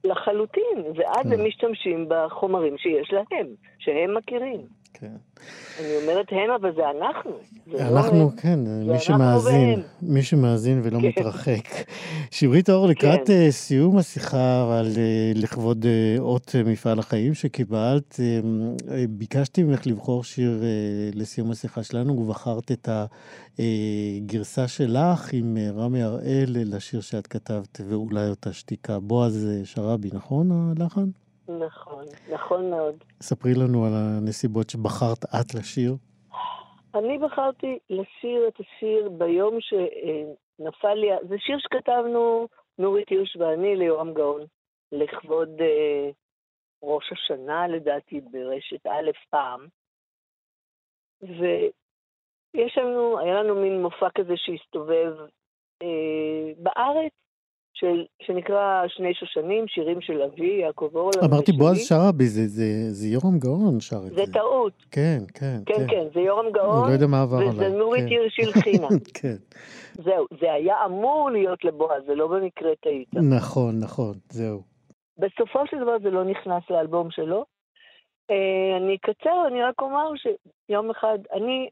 [0.03, 1.31] לחלוטין, ואז כן.
[1.31, 3.47] הם משתמשים בחומרים שיש להם,
[3.79, 4.67] שהם מכירים.
[4.99, 5.07] כן.
[5.79, 7.31] אני אומרת הם, אבל זה אנחנו.
[7.71, 11.05] זה לא אנחנו, לא כן, זה מי שמאזין, מי שמאזין ולא כן.
[11.05, 11.67] מתרחק.
[12.31, 13.47] שמרית אור, לקראת כן.
[13.47, 18.19] uh, סיום השיחה, אבל uh, לכבוד uh, אות מפעל החיים שקיבלת,
[19.09, 20.61] ביקשתי ממך לבחור שיר
[21.13, 22.89] לסיום השיחה שלנו, ובחרת את
[23.59, 28.99] הגרסה שלך עם רמי הראל לשיר שאת כתבת, ואולי אותה שתיקה.
[28.99, 31.05] בועז שראבי, נכון הלחן?
[31.49, 33.03] נכון, נכון מאוד.
[33.21, 35.95] ספרי לנו על הנסיבות שבחרת את לשיר.
[36.95, 44.13] אני בחרתי לשיר את השיר ביום שנפל לי, זה שיר שכתבנו נורית הירש ואני ליורם
[44.13, 44.41] גאון,
[44.91, 46.09] לכבוד אה,
[46.83, 49.67] ראש השנה, לדעתי, ברשת א' פעם.
[51.21, 55.13] ויש לנו, היה לנו מין מופע כזה שהסתובב
[55.81, 57.11] אה, בארץ,
[57.75, 63.07] של, שנקרא שני שושנים, שירים של אבי, יעקב אורלנד אמרתי בועז שרעבי, זה, זה, זה
[63.07, 64.25] יורם גאון שר את זה.
[64.25, 64.85] זה טעות.
[64.91, 65.73] כן, כן, כן.
[65.73, 66.83] כן, כן, זה יורם גאון.
[66.83, 67.49] אני לא יודע מה עבר עליי.
[67.49, 68.07] וזה נורית כן.
[68.07, 68.87] הירש הלחינה.
[69.21, 69.35] כן.
[69.93, 73.07] זהו, זה היה אמור להיות לבועז, זה לא במקרה טעית.
[73.13, 74.61] נכון, נכון, זהו.
[75.17, 77.45] בסופו של דבר זה לא נכנס לאלבום שלו.
[78.31, 81.69] אה, אני אקצר, אני רק אומר שיום אחד, אני,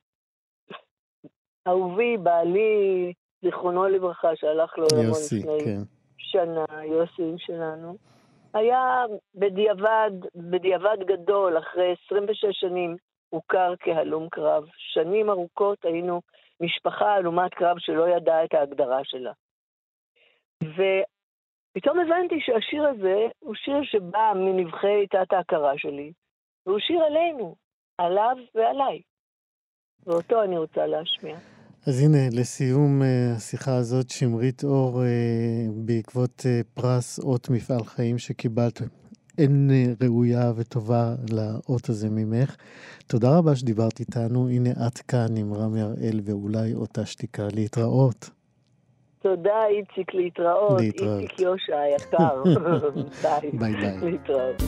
[1.68, 5.82] אהובי, בעלי, זיכרונו לברכה, שהלך לו לעולמו לפני כן.
[6.18, 7.96] שנה, יוסי שלנו,
[8.54, 12.96] היה בדיעבד, בדיעבד גדול, אחרי 26 שנים,
[13.30, 14.64] הוכר כהלום קרב.
[14.78, 16.22] שנים ארוכות היינו
[16.60, 19.32] משפחה הלומת קרב שלא ידעה את ההגדרה שלה.
[20.64, 26.12] ופתאום הבנתי שהשיר הזה הוא שיר שבא מנבחי תת-ההכרה שלי,
[26.66, 27.56] והוא שיר עלינו,
[27.98, 29.02] עליו ועליי.
[30.06, 31.38] ואותו אני רוצה להשמיע.
[31.88, 33.06] אז הנה, לסיום uh,
[33.38, 38.82] השיחה הזאת, שמרית אור, uh, בעקבות uh, פרס אות מפעל חיים שקיבלת,
[39.38, 39.70] אין
[40.04, 42.56] ראויה וטובה לאות הזה ממך.
[43.08, 44.50] תודה רבה שדיברת איתנו.
[44.50, 47.48] הנה את כאן עם רמי הראל ואולי אותה שתיקה.
[47.54, 48.30] להתראות.
[49.22, 50.82] תודה, איציק, להתראות.
[50.82, 51.22] להתראות.
[51.22, 52.44] איציק יושע היקר.
[53.24, 53.52] ביי.
[53.54, 54.12] ביי ביי.
[54.12, 54.64] להתראות.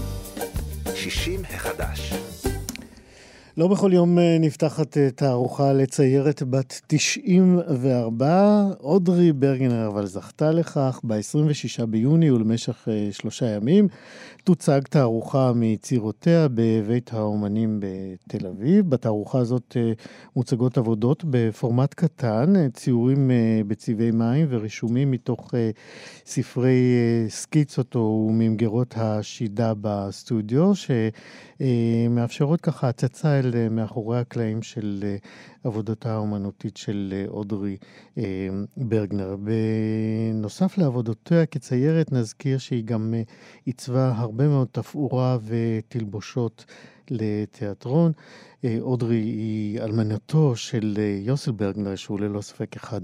[0.95, 2.13] 60 החדש.
[3.57, 8.63] לא בכל יום אה, נפתחת אה, תערוכה לציירת בת 94.
[8.79, 13.87] אודרי ברגנר אבל זכתה לכך ב-26 ביוני ולמשך אה, שלושה ימים.
[14.43, 18.89] תוצג תערוכה מיצירותיה בבית האומנים בתל אביב.
[18.89, 19.77] בתערוכה הזאת
[20.35, 23.31] מוצגות עבודות בפורמט קטן, ציורים
[23.67, 25.53] בצבעי מים ורישומים מתוך
[26.25, 26.95] ספרי
[27.29, 30.71] סקיצות או ממגרות השידה בסטודיו,
[31.59, 35.15] שמאפשרות ככה הצצה אל אה, מאחורי הקלעים של אה,
[35.63, 37.77] עבודתה האומנותית של אה, אודרי
[38.77, 39.35] ברגנר.
[39.35, 43.13] בנוסף לעבודותיה כציירת, נזכיר שהיא גם
[43.65, 46.65] עיצבה הרבה מאוד תפאורה ותלבושות
[47.11, 48.11] לתיאטרון.
[48.79, 53.01] אודרי היא אלמנתו של יוסל ברגנר, שהוא ללא ספק אחד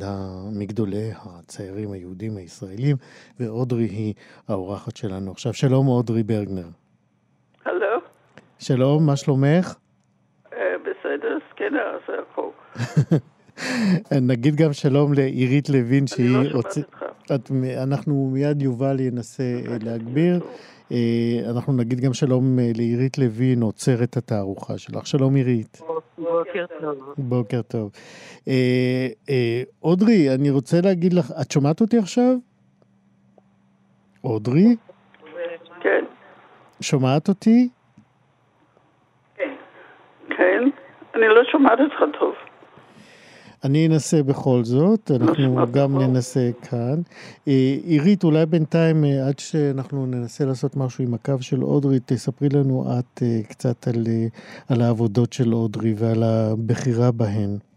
[0.51, 2.97] מגדולי הציירים היהודים הישראלים,
[3.39, 4.13] ואודרי היא
[4.47, 5.53] האורחת שלנו עכשיו.
[5.53, 6.67] שלום, אודרי ברגנר.
[7.65, 8.01] הלו.
[8.59, 9.75] שלום, מה שלומך?
[11.61, 12.49] בסדר, זקנה, זה הכל.
[14.31, 16.25] נגיד גם שלום לעירית לוין שהיא...
[16.25, 17.03] אני לא שומעת אותך.
[17.83, 20.39] אנחנו מיד יובל ינסה אה, להגביר.
[20.91, 20.97] אה,
[21.51, 25.07] אנחנו נגיד גם שלום אה, לעירית לוין, עוצרת התערוכה שלך.
[25.07, 25.81] שלום עירית.
[26.17, 27.13] בוקר טוב.
[27.17, 27.91] בוקר טוב.
[29.83, 32.35] אודרי, אני רוצה להגיד לך, את שומעת אותי עכשיו?
[34.23, 34.75] אודרי?
[35.81, 36.05] כן.
[36.81, 37.69] שומעת אותי?
[39.35, 40.71] כן.
[41.15, 42.33] אני לא שומעת אותך טוב.
[43.63, 46.01] אני אנסה בכל זאת, אנחנו לא גם טוב.
[46.01, 47.01] ננסה כאן.
[47.47, 52.49] אה, עירית, אולי בינתיים, אה, עד שאנחנו ננסה לעשות משהו עם הקו של אודרי, תספרי
[52.49, 54.03] לנו את אה, קצת על,
[54.69, 57.70] על העבודות של אודרי ועל הבחירה בהן.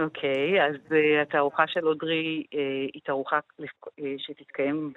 [0.00, 2.56] אוקיי, okay, אז uh, התערוכה של אודרי uh,
[2.94, 3.64] היא תערוכה uh,
[4.18, 4.92] שתתקיים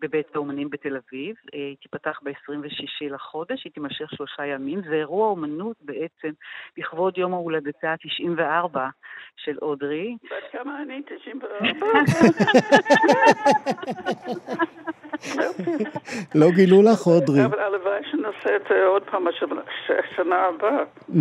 [0.00, 1.36] בבית האומנים בתל אביב.
[1.36, 4.82] Uh, היא תיפתח ב-26 לחודש, היא תימשך שלושה ימים.
[4.88, 6.30] זה אירוע אומנות בעצם
[6.78, 8.78] לכבוד יום ההולדתה ה-94
[9.36, 10.16] של אודרי.
[10.24, 11.02] בת כמה אני?
[11.02, 11.48] 94?
[16.40, 17.44] לא גילו לך אודרי.
[17.44, 19.24] אבל הלוואי שנעשה את זה עוד פעם
[19.88, 20.84] השנה הבאה.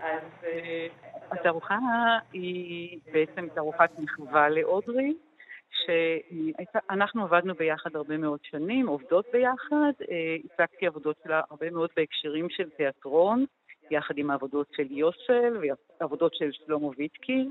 [0.00, 0.86] אז אה,
[1.30, 1.78] התערוכה
[2.32, 5.14] היא בעצם תערוכת מחווה לאודרי,
[5.70, 12.50] שאנחנו עבדנו ביחד הרבה מאוד שנים, עובדות ביחד, אה, הצגתי עבודות שלה הרבה מאוד בהקשרים
[12.50, 13.44] של תיאטרון,
[13.90, 15.56] יחד עם העבודות של יוסל
[16.00, 17.46] ועבודות של שלמה ויטקי, אה,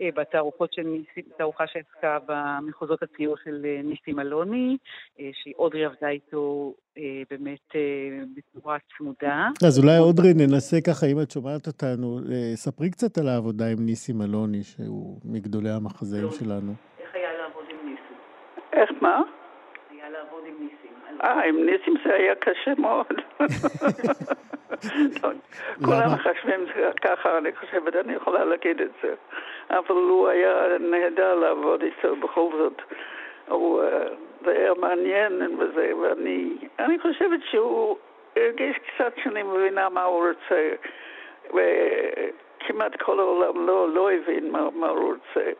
[0.00, 4.76] בתערוכות של ניסי, תערוכה שעסקה במחוזות הציור של אה, ניסים אלוני,
[5.20, 6.74] אה, שאודרי עבדה איתו
[7.30, 7.74] באמת
[8.36, 9.48] בצורה צמודה.
[9.66, 12.18] אז אולי אודרי ננסה ככה, אם את שומעת אותנו,
[12.54, 16.72] ספרי קצת על העבודה עם ניסים אלוני, שהוא מגדולי המחזאים שלנו.
[16.98, 18.16] איך היה לעבוד עם ניסים?
[18.72, 19.22] איך מה?
[19.90, 20.87] היה לעבוד עם ניסים.
[21.22, 23.06] אה, עם ניסים זה היה קשה מאוד.
[25.84, 26.66] כולם מחשבים
[27.00, 29.14] ככה, אני חושבת, אני יכולה להגיד את זה.
[29.70, 32.82] אבל הוא היה נהדר לעבוד איתו בכל זאת.
[33.48, 33.82] הוא,
[34.44, 37.96] זה היה מעניין וזה, ואני אני חושבת שהוא
[38.36, 40.70] הרגיש קצת שאני מבינה מה הוא רוצה,
[41.46, 45.50] וכמעט כל העולם לא, לא הבין מה, מה הוא רוצה.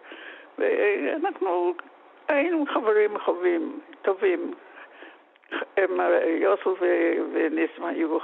[0.59, 1.75] ואנחנו
[2.29, 4.55] היינו חברים חובים, טובים.
[5.79, 6.01] הם,
[6.43, 6.83] יוסף
[7.35, 8.18] וניסים היו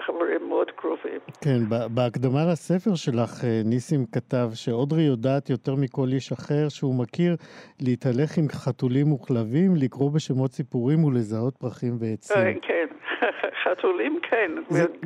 [0.00, 1.20] חברים מאוד קרובים.
[1.44, 1.60] כן,
[1.94, 7.32] בהקדמה לספר שלך, אה, ניסים כתב שאודרי יודעת יותר מכל איש אחר שהוא מכיר
[7.80, 12.36] להתהלך עם חתולים וכלבים, לקרוא בשמות סיפורים ולזהות פרחים ועצים.
[12.36, 12.86] אה, כן,
[13.64, 14.50] חתולים כן,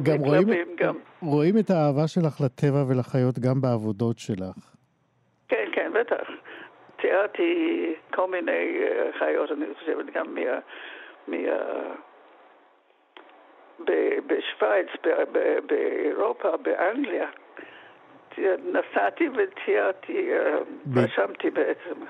[0.02, 0.94] גם רואים, גם.
[1.22, 4.58] רואים את האהבה שלך לטבע ולחיות גם בעבודות שלך.
[5.48, 6.26] כן, כן, בטח.
[6.96, 7.52] תיארתי
[8.14, 10.58] כל מיני אה, חיות, אני חושבת, גם מה...
[11.28, 11.36] מה...
[14.26, 15.16] בשוויץ,
[15.66, 17.26] באירופה, באנגליה.
[18.72, 20.58] נסעתי ותיארתי, אה,
[20.96, 22.06] רשמתי בעצם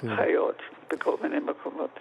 [0.00, 0.16] כן.
[0.16, 0.62] חיות
[0.92, 2.00] בכל מיני מקומות.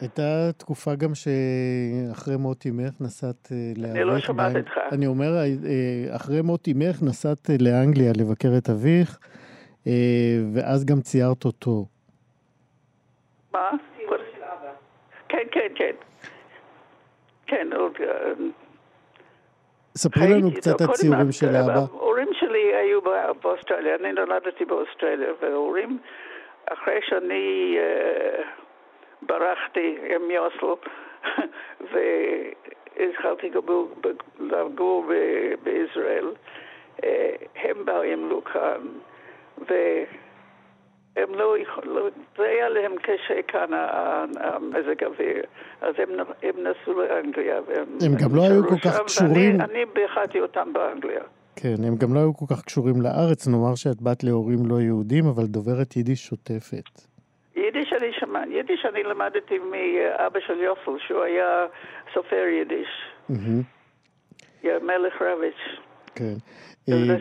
[0.00, 3.96] הייתה תקופה גם שאחרי מות אמך נסעת לארץ.
[3.96, 4.78] אני לא שומעת אותך.
[4.92, 9.18] אני אומר, אה, אחרי מות אמך נסעת לאנגליה לבקר את אביך,
[9.86, 9.92] אה,
[10.54, 11.86] ואז גם ציירת אותו.
[13.52, 13.70] מה?
[15.30, 15.94] כן, כן, כן.
[17.46, 17.96] כן, עוד...
[18.00, 18.32] אה,
[19.96, 21.72] ספרי לנו קצת את הציורים של אבא.
[21.72, 23.00] ההורים שלי היו
[23.42, 25.98] באוסטרליה, אני נולדתי באוסטרליה, וההורים,
[26.66, 28.42] אחרי שאני uh,
[29.22, 30.88] ברחתי עם יוסל,
[32.96, 33.50] והתחלתי
[34.40, 35.06] לגור
[35.62, 36.26] בישראל,
[37.54, 38.80] הם באו עם לוקאן,
[41.22, 43.68] הם לא יכולו, זה היה להם קשה כאן
[44.40, 45.42] המזג האוויר,
[45.80, 46.08] אז הם,
[46.42, 47.56] הם נסעו לאנגליה.
[48.06, 49.60] הם גם לא היו כל כך קשורים...
[49.60, 51.22] ואני ביחדתי אותם באנגליה.
[51.56, 55.24] כן, הם גם לא היו כל כך קשורים לארץ, נאמר שאת בת להורים לא יהודים,
[55.26, 57.10] אבל דוברת יידיש שוטפת.
[57.56, 61.66] יידיש אני שמע, יידיש אני למדתי מאבא של יופל, שהוא היה
[62.14, 62.88] סופר יידיש.
[64.82, 65.89] מלך רביץ'.
[66.20, 66.34] כן.
[66.86, 67.16] זה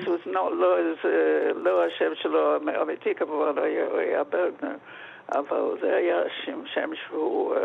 [1.56, 4.76] לא השם שלו האמיתי כמובן, הוא היה ברגנר,
[5.32, 6.22] אבל זה היה
[6.76, 7.56] שם שהוא...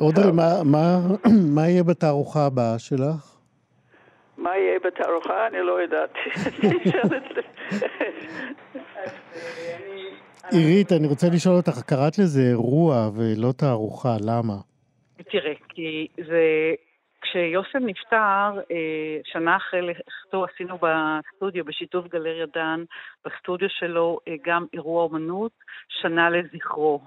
[0.00, 0.32] אודרי,
[1.56, 3.36] מה יהיה בתערוכה הבאה שלך?
[4.38, 5.46] מה יהיה בתערוכה?
[5.46, 6.18] אני לא ידעתי.
[10.50, 14.54] עירית, אני רוצה לשאול אותך, קראת לזה אירוע ולא תערוכה, למה?
[15.30, 16.74] תראה, כי זה
[17.30, 22.84] כשיוסף נפטר, אה, שנה אחרי לכתו עשינו בסטודיו, בשיתוף גלריה דן,
[23.24, 25.52] בסטודיו שלו אה, גם אירוע אומנות,
[25.88, 27.00] שנה לזכרו.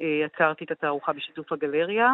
[0.00, 2.10] אה, עצרתי את התערוכה בשיתוף הגלריה,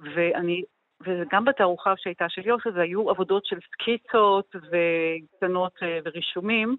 [0.00, 0.62] ואני
[1.06, 5.72] וגם בתערוכה שהייתה של יוסף, זה היו עבודות של סקיצות וקטנות
[6.04, 6.76] ורישומים,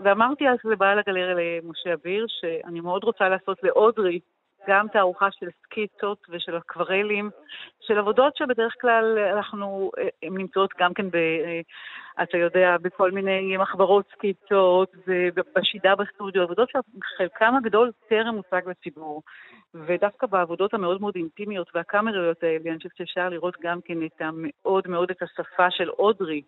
[0.00, 4.20] ואמרתי אז לבעל הגלריה למשה אביר, שאני מאוד רוצה לעשות לאודרי
[4.66, 7.30] גם תערוכה של סקיצות ושל אקוורלים,
[7.80, 9.90] של עבודות שבדרך כלל אנחנו,
[10.22, 11.16] הן נמצאות גם כן, ב,
[12.22, 16.68] אתה יודע, בכל מיני מחברות סקיצות ובשידה בסטודיו, עבודות
[17.14, 19.22] שחלקם הגדול טרם מוצג לציבור.
[19.74, 24.88] ודווקא בעבודות המאוד מאוד אינטימיות והקאמריות האלה, אני חושבת שאפשר לראות גם כן את המאוד
[24.88, 26.42] מאוד את השפה של אודרי.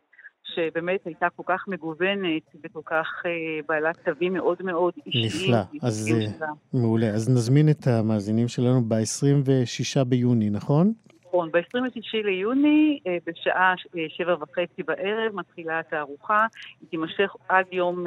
[0.55, 5.55] שבאמת הייתה כל כך מגוונת וכל כך uh, בעלת תווים מאוד מאוד אישיים.
[5.55, 6.09] נפלא, אז
[6.41, 7.07] uh, מעולה.
[7.07, 10.93] אז נזמין את המאזינים שלנו ב-26 ביוני, נכון?
[11.27, 13.75] נכון, ב-26 ליוני, uh, בשעה
[14.09, 16.47] שבע וחצי בערב, מתחילה התערוכה.
[16.81, 18.05] היא תימשך עד יום,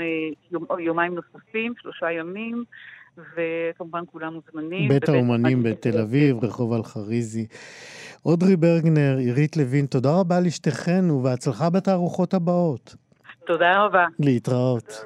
[0.52, 2.64] יום, יומיים נוספים, שלושה ימים.
[3.36, 4.90] וכמובן כולם מוזמנים.
[4.90, 7.48] בית האומנים בתל אביב, רחוב אלחריזי.
[8.26, 12.96] אודרי ברגנר, עירית לוין, תודה רבה לשתיכן ובהצלחה בתערוכות הבאות.
[13.48, 14.06] תודה רבה.
[14.20, 15.06] להתראות.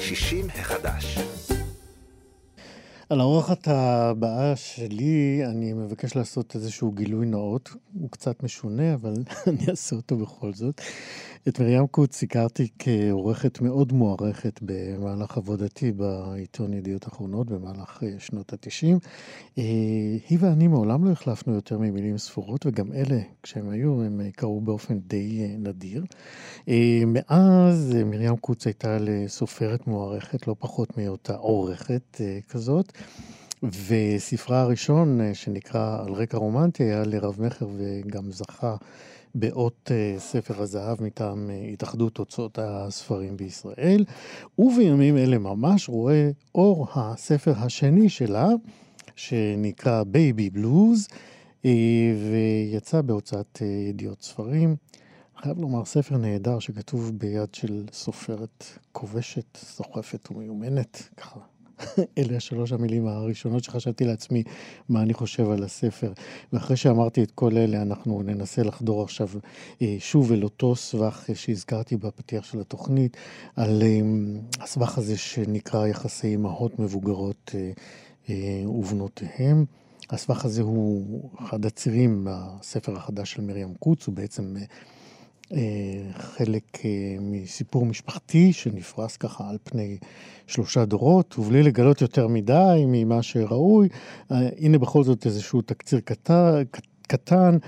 [0.00, 1.18] 60 החדש.
[3.10, 7.70] על האורחת הבאה שלי אני מבקש לעשות איזשהו גילוי נאות.
[7.94, 9.14] הוא קצת משונה, אבל
[9.46, 10.80] אני אעשה אותו בכל זאת.
[11.48, 18.52] את מרים קוץ הכרתי כעורכת מאוד מוערכת במהלך עבודתי בעיתון ידיעות אחרונות במהלך אה, שנות
[18.52, 18.98] התשעים.
[19.58, 19.62] אה,
[20.28, 24.60] היא ואני מעולם לא החלפנו יותר ממילים ספורות, וגם אלה, כשהם היו, הם אה, קרו
[24.60, 26.04] באופן די נדיר.
[27.06, 32.92] מאז מרים קוץ הייתה לסופרת מוערכת, לא פחות מהיותה עורכת כזאת.
[33.62, 38.76] וספרה הראשון, שנקרא על רקע רומנטי, היה לרב-מכר וגם זכה
[39.34, 44.04] באות אה, ספר הזהב מטעם אה, התאחדות הוצאות הספרים בישראל,
[44.58, 48.48] ובימים אלה ממש רואה אור הספר השני שלה,
[49.16, 51.08] שנקרא בייבי בלוז,
[51.64, 51.70] אה,
[52.30, 54.76] ויצא בהוצאת ידיעות ספרים.
[55.36, 61.40] חייב לומר, ספר נהדר שכתוב ביד של סופרת כובשת, סוחפת ומיומנת, ככה
[62.18, 64.42] אלה השלוש המילים הראשונות שחשבתי לעצמי
[64.88, 66.12] מה אני חושב על הספר.
[66.52, 69.28] ואחרי שאמרתי את כל אלה, אנחנו ננסה לחדור עכשיו
[69.82, 73.16] אה, שוב אל אותו סבך שהזכרתי בפתיח של התוכנית,
[73.56, 74.00] על אה,
[74.64, 77.54] הסבך הזה שנקרא יחסי אמהות מבוגרות
[78.66, 79.64] ובנותיהם.
[80.10, 84.62] הסבך הזה הוא אחד הצירים בספר החדש של מרים קוץ, הוא בעצם אה,
[86.18, 89.98] חלק אה, מסיפור משפחתי שנפרס ככה על פני
[90.46, 93.88] שלושה דורות, ובלי לגלות יותר מדי ממה שראוי,
[94.32, 96.62] אה, הנה בכל זאת איזשהו תקציר קטן.
[97.02, 97.58] קטן,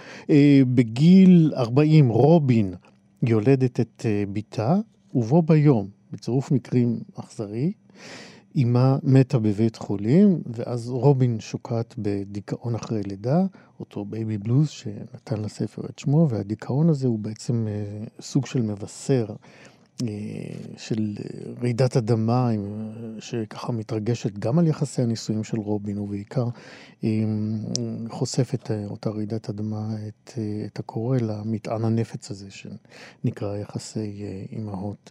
[0.74, 2.74] בגיל 40 רובין
[3.22, 4.76] יולדת את בתה,
[5.14, 7.72] ובו ביום, בצירוף מקרים אכזרי,
[8.56, 13.46] אמה מתה בבית חולים, ואז רובין שוקעת בדיכאון אחרי לידה,
[13.80, 19.26] אותו בייבי בלוז שנתן לספר את שמו, והדיכאון הזה הוא בעצם אה, סוג של מבשר
[20.02, 20.08] אה,
[20.76, 21.14] של
[21.62, 22.50] רעידת אדמה,
[23.18, 26.46] שככה מתרגשת גם על יחסי הנישואים של רובין, ובעיקר
[27.04, 27.08] אה,
[28.08, 35.10] חושפת אותה רעידת אדמה את, את הקורא למטען הנפץ הזה, שנקרא יחסי אימהות.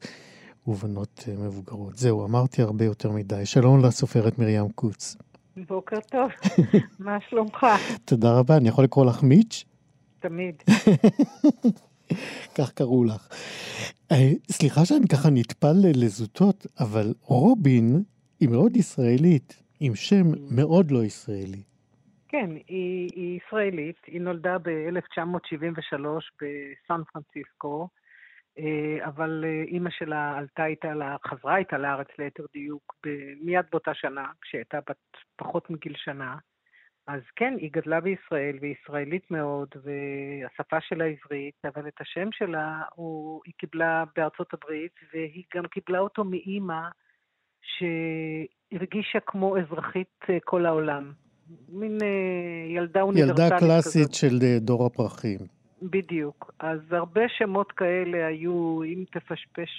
[0.68, 1.98] ובנות אה, מבוגרות.
[1.98, 3.46] זהו, אמרתי הרבה יותר מדי.
[3.46, 5.18] שלום לסופרת מרים קוץ.
[5.68, 6.32] בוקר טוב,
[7.00, 7.66] מה שלומך?
[8.06, 9.66] תודה רבה, אני יכול לקרוא לך מיץ'?
[10.20, 10.56] תמיד.
[12.58, 13.28] כך קראו לך.
[14.12, 18.04] אה, סליחה שאני ככה נטפל לזוטות, אבל רובין
[18.40, 21.64] היא מאוד ישראלית, עם שם מאוד לא ישראלי.
[22.28, 26.06] כן, היא, היא ישראלית, היא נולדה ב-1973
[26.42, 27.88] בסן פרנסיסקו.
[28.58, 30.94] אה, אבל אה, אימא שלה עלתה איתה,
[31.28, 32.96] חזרה איתה לארץ ליתר דיוק,
[33.42, 36.36] מיד באותה שנה, כשהייתה בת פחות מגיל שנה.
[37.08, 42.82] אז כן, היא גדלה בישראל, והיא ישראלית מאוד, והשפה שלה עברית, אבל את השם שלה
[42.96, 46.82] הוא, היא קיבלה בארצות הברית, והיא גם קיבלה אותו מאימא
[47.62, 51.12] שהרגישה כמו אזרחית אה, כל העולם.
[51.70, 51.98] מין
[52.76, 53.52] ילדה אוניברסלית כזאת.
[53.52, 55.61] ילדה קלאסית של דור הפרחים.
[55.82, 56.52] בדיוק.
[56.60, 59.70] אז הרבה שמות כאלה היו, אם תפשפש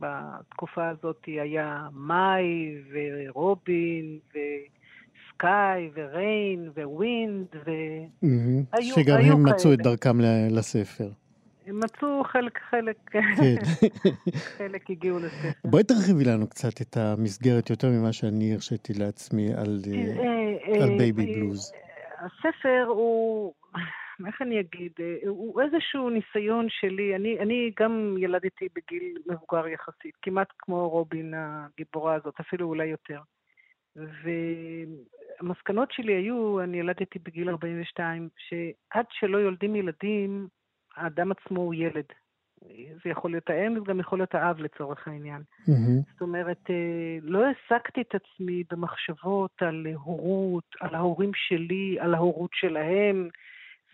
[0.00, 9.56] בתקופה הזאת, היה מאי ורובין וסקאי וריין וווינד, והיו שגם היו הם כאלה.
[9.56, 11.08] מצאו את דרכם לספר.
[11.66, 13.20] הם מצאו חלק, חלק, כן.
[14.58, 15.48] חלק הגיעו לספר.
[15.64, 21.34] בואי תרחיבי לנו קצת את המסגרת, יותר ממה שאני הרשיתי לעצמי על, אה, על בייבי
[21.34, 21.72] בלוז.
[22.18, 23.52] הספר הוא...
[24.26, 30.14] איך אני אגיד, אה, הוא איזשהו ניסיון שלי, אני, אני גם ילדתי בגיל מבוגר יחסית,
[30.22, 33.20] כמעט כמו רובין הגיבורה הזאת, אפילו אולי יותר.
[35.40, 40.48] והמסקנות שלי היו, אני ילדתי בגיל 42, שעד שלא יולדים ילדים,
[40.96, 42.04] האדם עצמו הוא ילד.
[43.04, 45.42] זה יכול להיות האם, זה גם יכול להיות האב לצורך העניין.
[45.42, 46.12] Mm-hmm.
[46.12, 52.50] זאת אומרת, אה, לא העסקתי את עצמי במחשבות על הורות, על ההורים שלי, על ההורות
[52.54, 53.28] שלהם,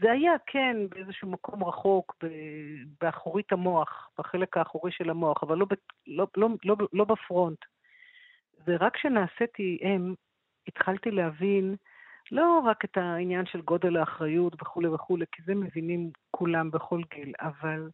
[0.01, 2.17] זה היה, כן, באיזשהו מקום רחוק,
[3.01, 5.67] באחורית המוח, בחלק האחורי של המוח, אבל לא,
[6.07, 7.59] לא, לא, לא, לא בפרונט.
[8.67, 10.15] ורק כשנעשיתי אם,
[10.69, 11.77] התחלתי להבין
[12.33, 17.33] לא רק את העניין של גודל האחריות וכולי וכולי, כי זה מבינים כולם בכל גיל,
[17.41, 17.89] אבל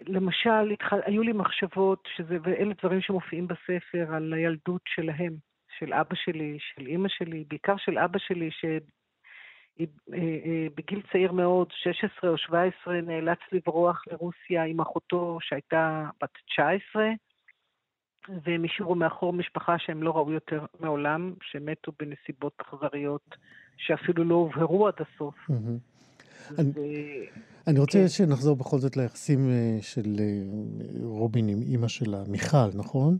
[0.00, 5.36] למשל, התחל, היו לי מחשבות, שזה, ואלה דברים שמופיעים בספר, על הילדות שלהם,
[5.78, 8.64] של אבא שלי, של אימא שלי, בעיקר של אבא שלי, ש...
[10.76, 17.02] בגיל צעיר מאוד, 16 או 17, נאלץ לברוח לרוסיה עם אחותו שהייתה בת 19,
[18.44, 23.36] והם השאירו מאחור משפחה שהם לא ראו יותר מעולם, שמתו בנסיבות אכזריות
[23.76, 25.34] שאפילו לא הובהרו עד הסוף.
[27.66, 28.08] אני רוצה כן.
[28.08, 30.16] שנחזור בכל זאת ליחסים אה, של
[31.02, 33.18] רובין עם אימא שלה, מיכל, נכון?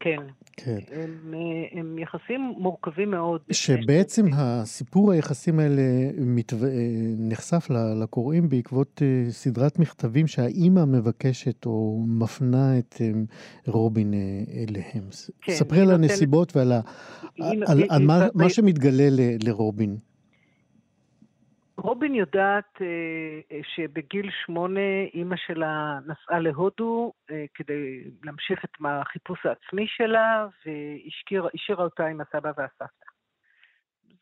[0.00, 0.22] כן.
[0.64, 0.78] כן.
[0.92, 3.40] הם, אה, הם יחסים מורכבים מאוד.
[3.50, 5.82] שבעצם הסיפור היחסים האלה
[6.18, 6.56] מתו...
[6.56, 6.68] אה,
[7.18, 7.66] נחשף
[8.02, 13.00] לקוראים בעקבות אה, סדרת מכתבים שהאימא מבקשת או מפנה את
[13.66, 14.14] רובין
[14.68, 15.04] אליהם.
[15.42, 16.80] כן, ספרי על הנסיבות ועל ה...
[17.36, 19.08] היא, על, היא, על היא, מה, מה שמתגלה
[19.44, 19.96] לרובין.
[21.82, 29.86] רובין יודעת אה, שבגיל שמונה אימא שלה נסעה להודו אה, כדי להמשיך את החיפוש העצמי
[29.88, 33.12] שלה, והשאירה אותה עם הסבא והסבתא.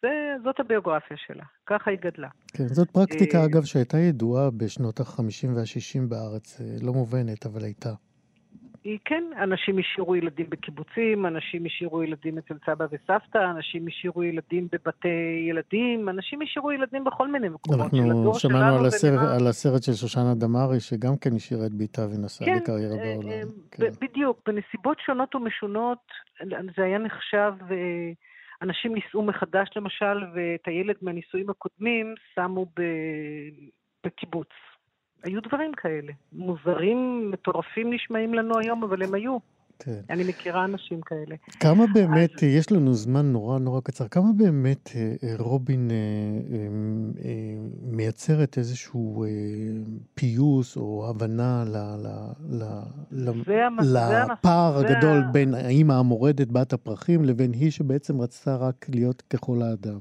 [0.02, 0.08] זה,
[0.44, 2.28] זאת הביוגרפיה שלה, ככה היא גדלה.
[2.56, 7.64] כן, זאת פרקטיקה, אה, אגב, שהייתה ידועה בשנות ה-50 וה-60 בארץ, אה, לא מובנת, אבל
[7.64, 7.90] הייתה.
[8.84, 14.68] היא כן, אנשים השאירו ילדים בקיבוצים, אנשים השאירו ילדים אצל סבא וסבתא, אנשים השאירו ילדים
[14.72, 15.08] בבתי
[15.48, 17.80] ילדים, אנשים השאירו ילדים בכל מיני מקומות.
[17.80, 19.40] אנחנו שמענו על, הסרט.
[19.40, 23.28] על הסרט של שושנה דמארי, שגם כן השאירה את ביתה ונסעה כן, לקריירה אה, בעולם.
[23.30, 23.90] אה, כן.
[24.00, 25.98] בדיוק, בנסיבות שונות ומשונות
[26.76, 28.12] זה היה נחשב, אה,
[28.62, 32.66] אנשים נישאו מחדש למשל, ואת הילד מהנישואים הקודמים שמו
[34.06, 34.48] בקיבוץ.
[35.22, 36.12] היו דברים כאלה.
[36.32, 39.38] מוזרים, מטורפים נשמעים לנו היום, אבל הם היו.
[39.82, 40.00] כן.
[40.10, 41.36] אני מכירה אנשים כאלה.
[41.60, 42.42] כמה באמת, אז...
[42.42, 47.26] יש לנו זמן נורא נורא קצר, כמה באמת אה, אה, רובין אה,
[47.82, 49.24] מייצרת איזשהו
[50.14, 52.08] פיוס או הבנה ל, ל,
[52.50, 53.30] ל,
[53.80, 53.98] ל,
[54.32, 59.98] לפער הגדול בין האימא המורדת בת הפרחים לבין היא שבעצם רצתה רק להיות ככל האדם.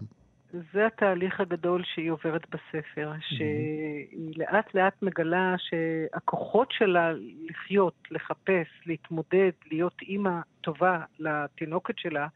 [0.51, 7.11] זה התהליך הגדול שהיא עוברת בספר, שהיא לאט לאט מגלה שהכוחות שלה
[7.49, 12.27] לחיות, לחפש, להתמודד, להיות אימא טובה לתינוקת שלה,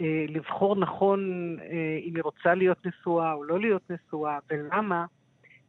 [0.00, 5.04] אה, לבחור נכון אה, אם היא רוצה להיות נשואה או לא להיות נשואה, ולמה,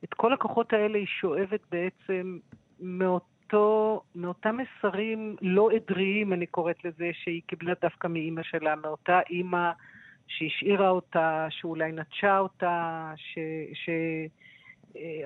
[0.04, 2.38] את כל הכוחות האלה היא שואבת בעצם
[2.80, 9.72] מאותו, מאותם מסרים לא עדריים, אני קוראת לזה, שהיא קיבלה דווקא מאימא שלה, מאותה אימא
[10.38, 13.40] שהשאירה אותה, שאולי נטשה אותה, ש...
[13.74, 13.90] ש...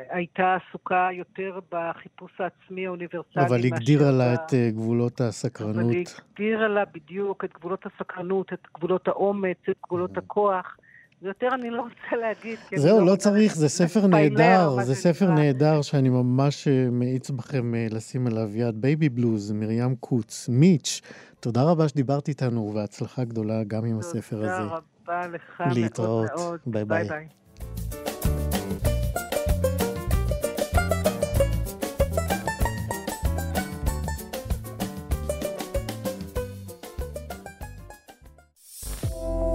[0.09, 3.45] הייתה עסוקה יותר בחיפוש העצמי האוניברסלי.
[3.47, 5.75] אבל הגדירה לה את אה, גבולות הסקרנות.
[5.75, 10.19] אבל היא הגדירה לה בדיוק את גבולות הסקרנות, את גבולות האומץ, את גבולות mm.
[10.19, 10.77] הכוח.
[11.21, 12.59] זה יותר אני לא רוצה להגיד.
[12.75, 17.75] זהו, לא, לא צריך, זה ספר נהדר, זה ספר נהדר שאני ממש אה, מאיץ בכם
[17.75, 18.81] אה, לשים עליו יד.
[18.81, 21.01] בייבי בלוז, מרים קוץ, מיץ',
[21.39, 24.47] תודה רבה שדיברת איתנו, והצלחה גדולה גם עם הספר הזה.
[24.47, 24.94] תודה רבה.
[25.07, 26.27] רבה לך להתראות.
[26.35, 26.59] מאוד מאוד.
[26.65, 27.07] ביי ביי.
[27.07, 27.27] ביי, ביי.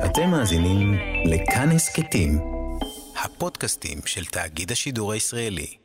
[0.05, 0.95] אתם מאזינים
[1.25, 2.39] לכאן הסכתים,
[3.25, 5.80] הפודקאסטים של תאגיד השידור הישראלי.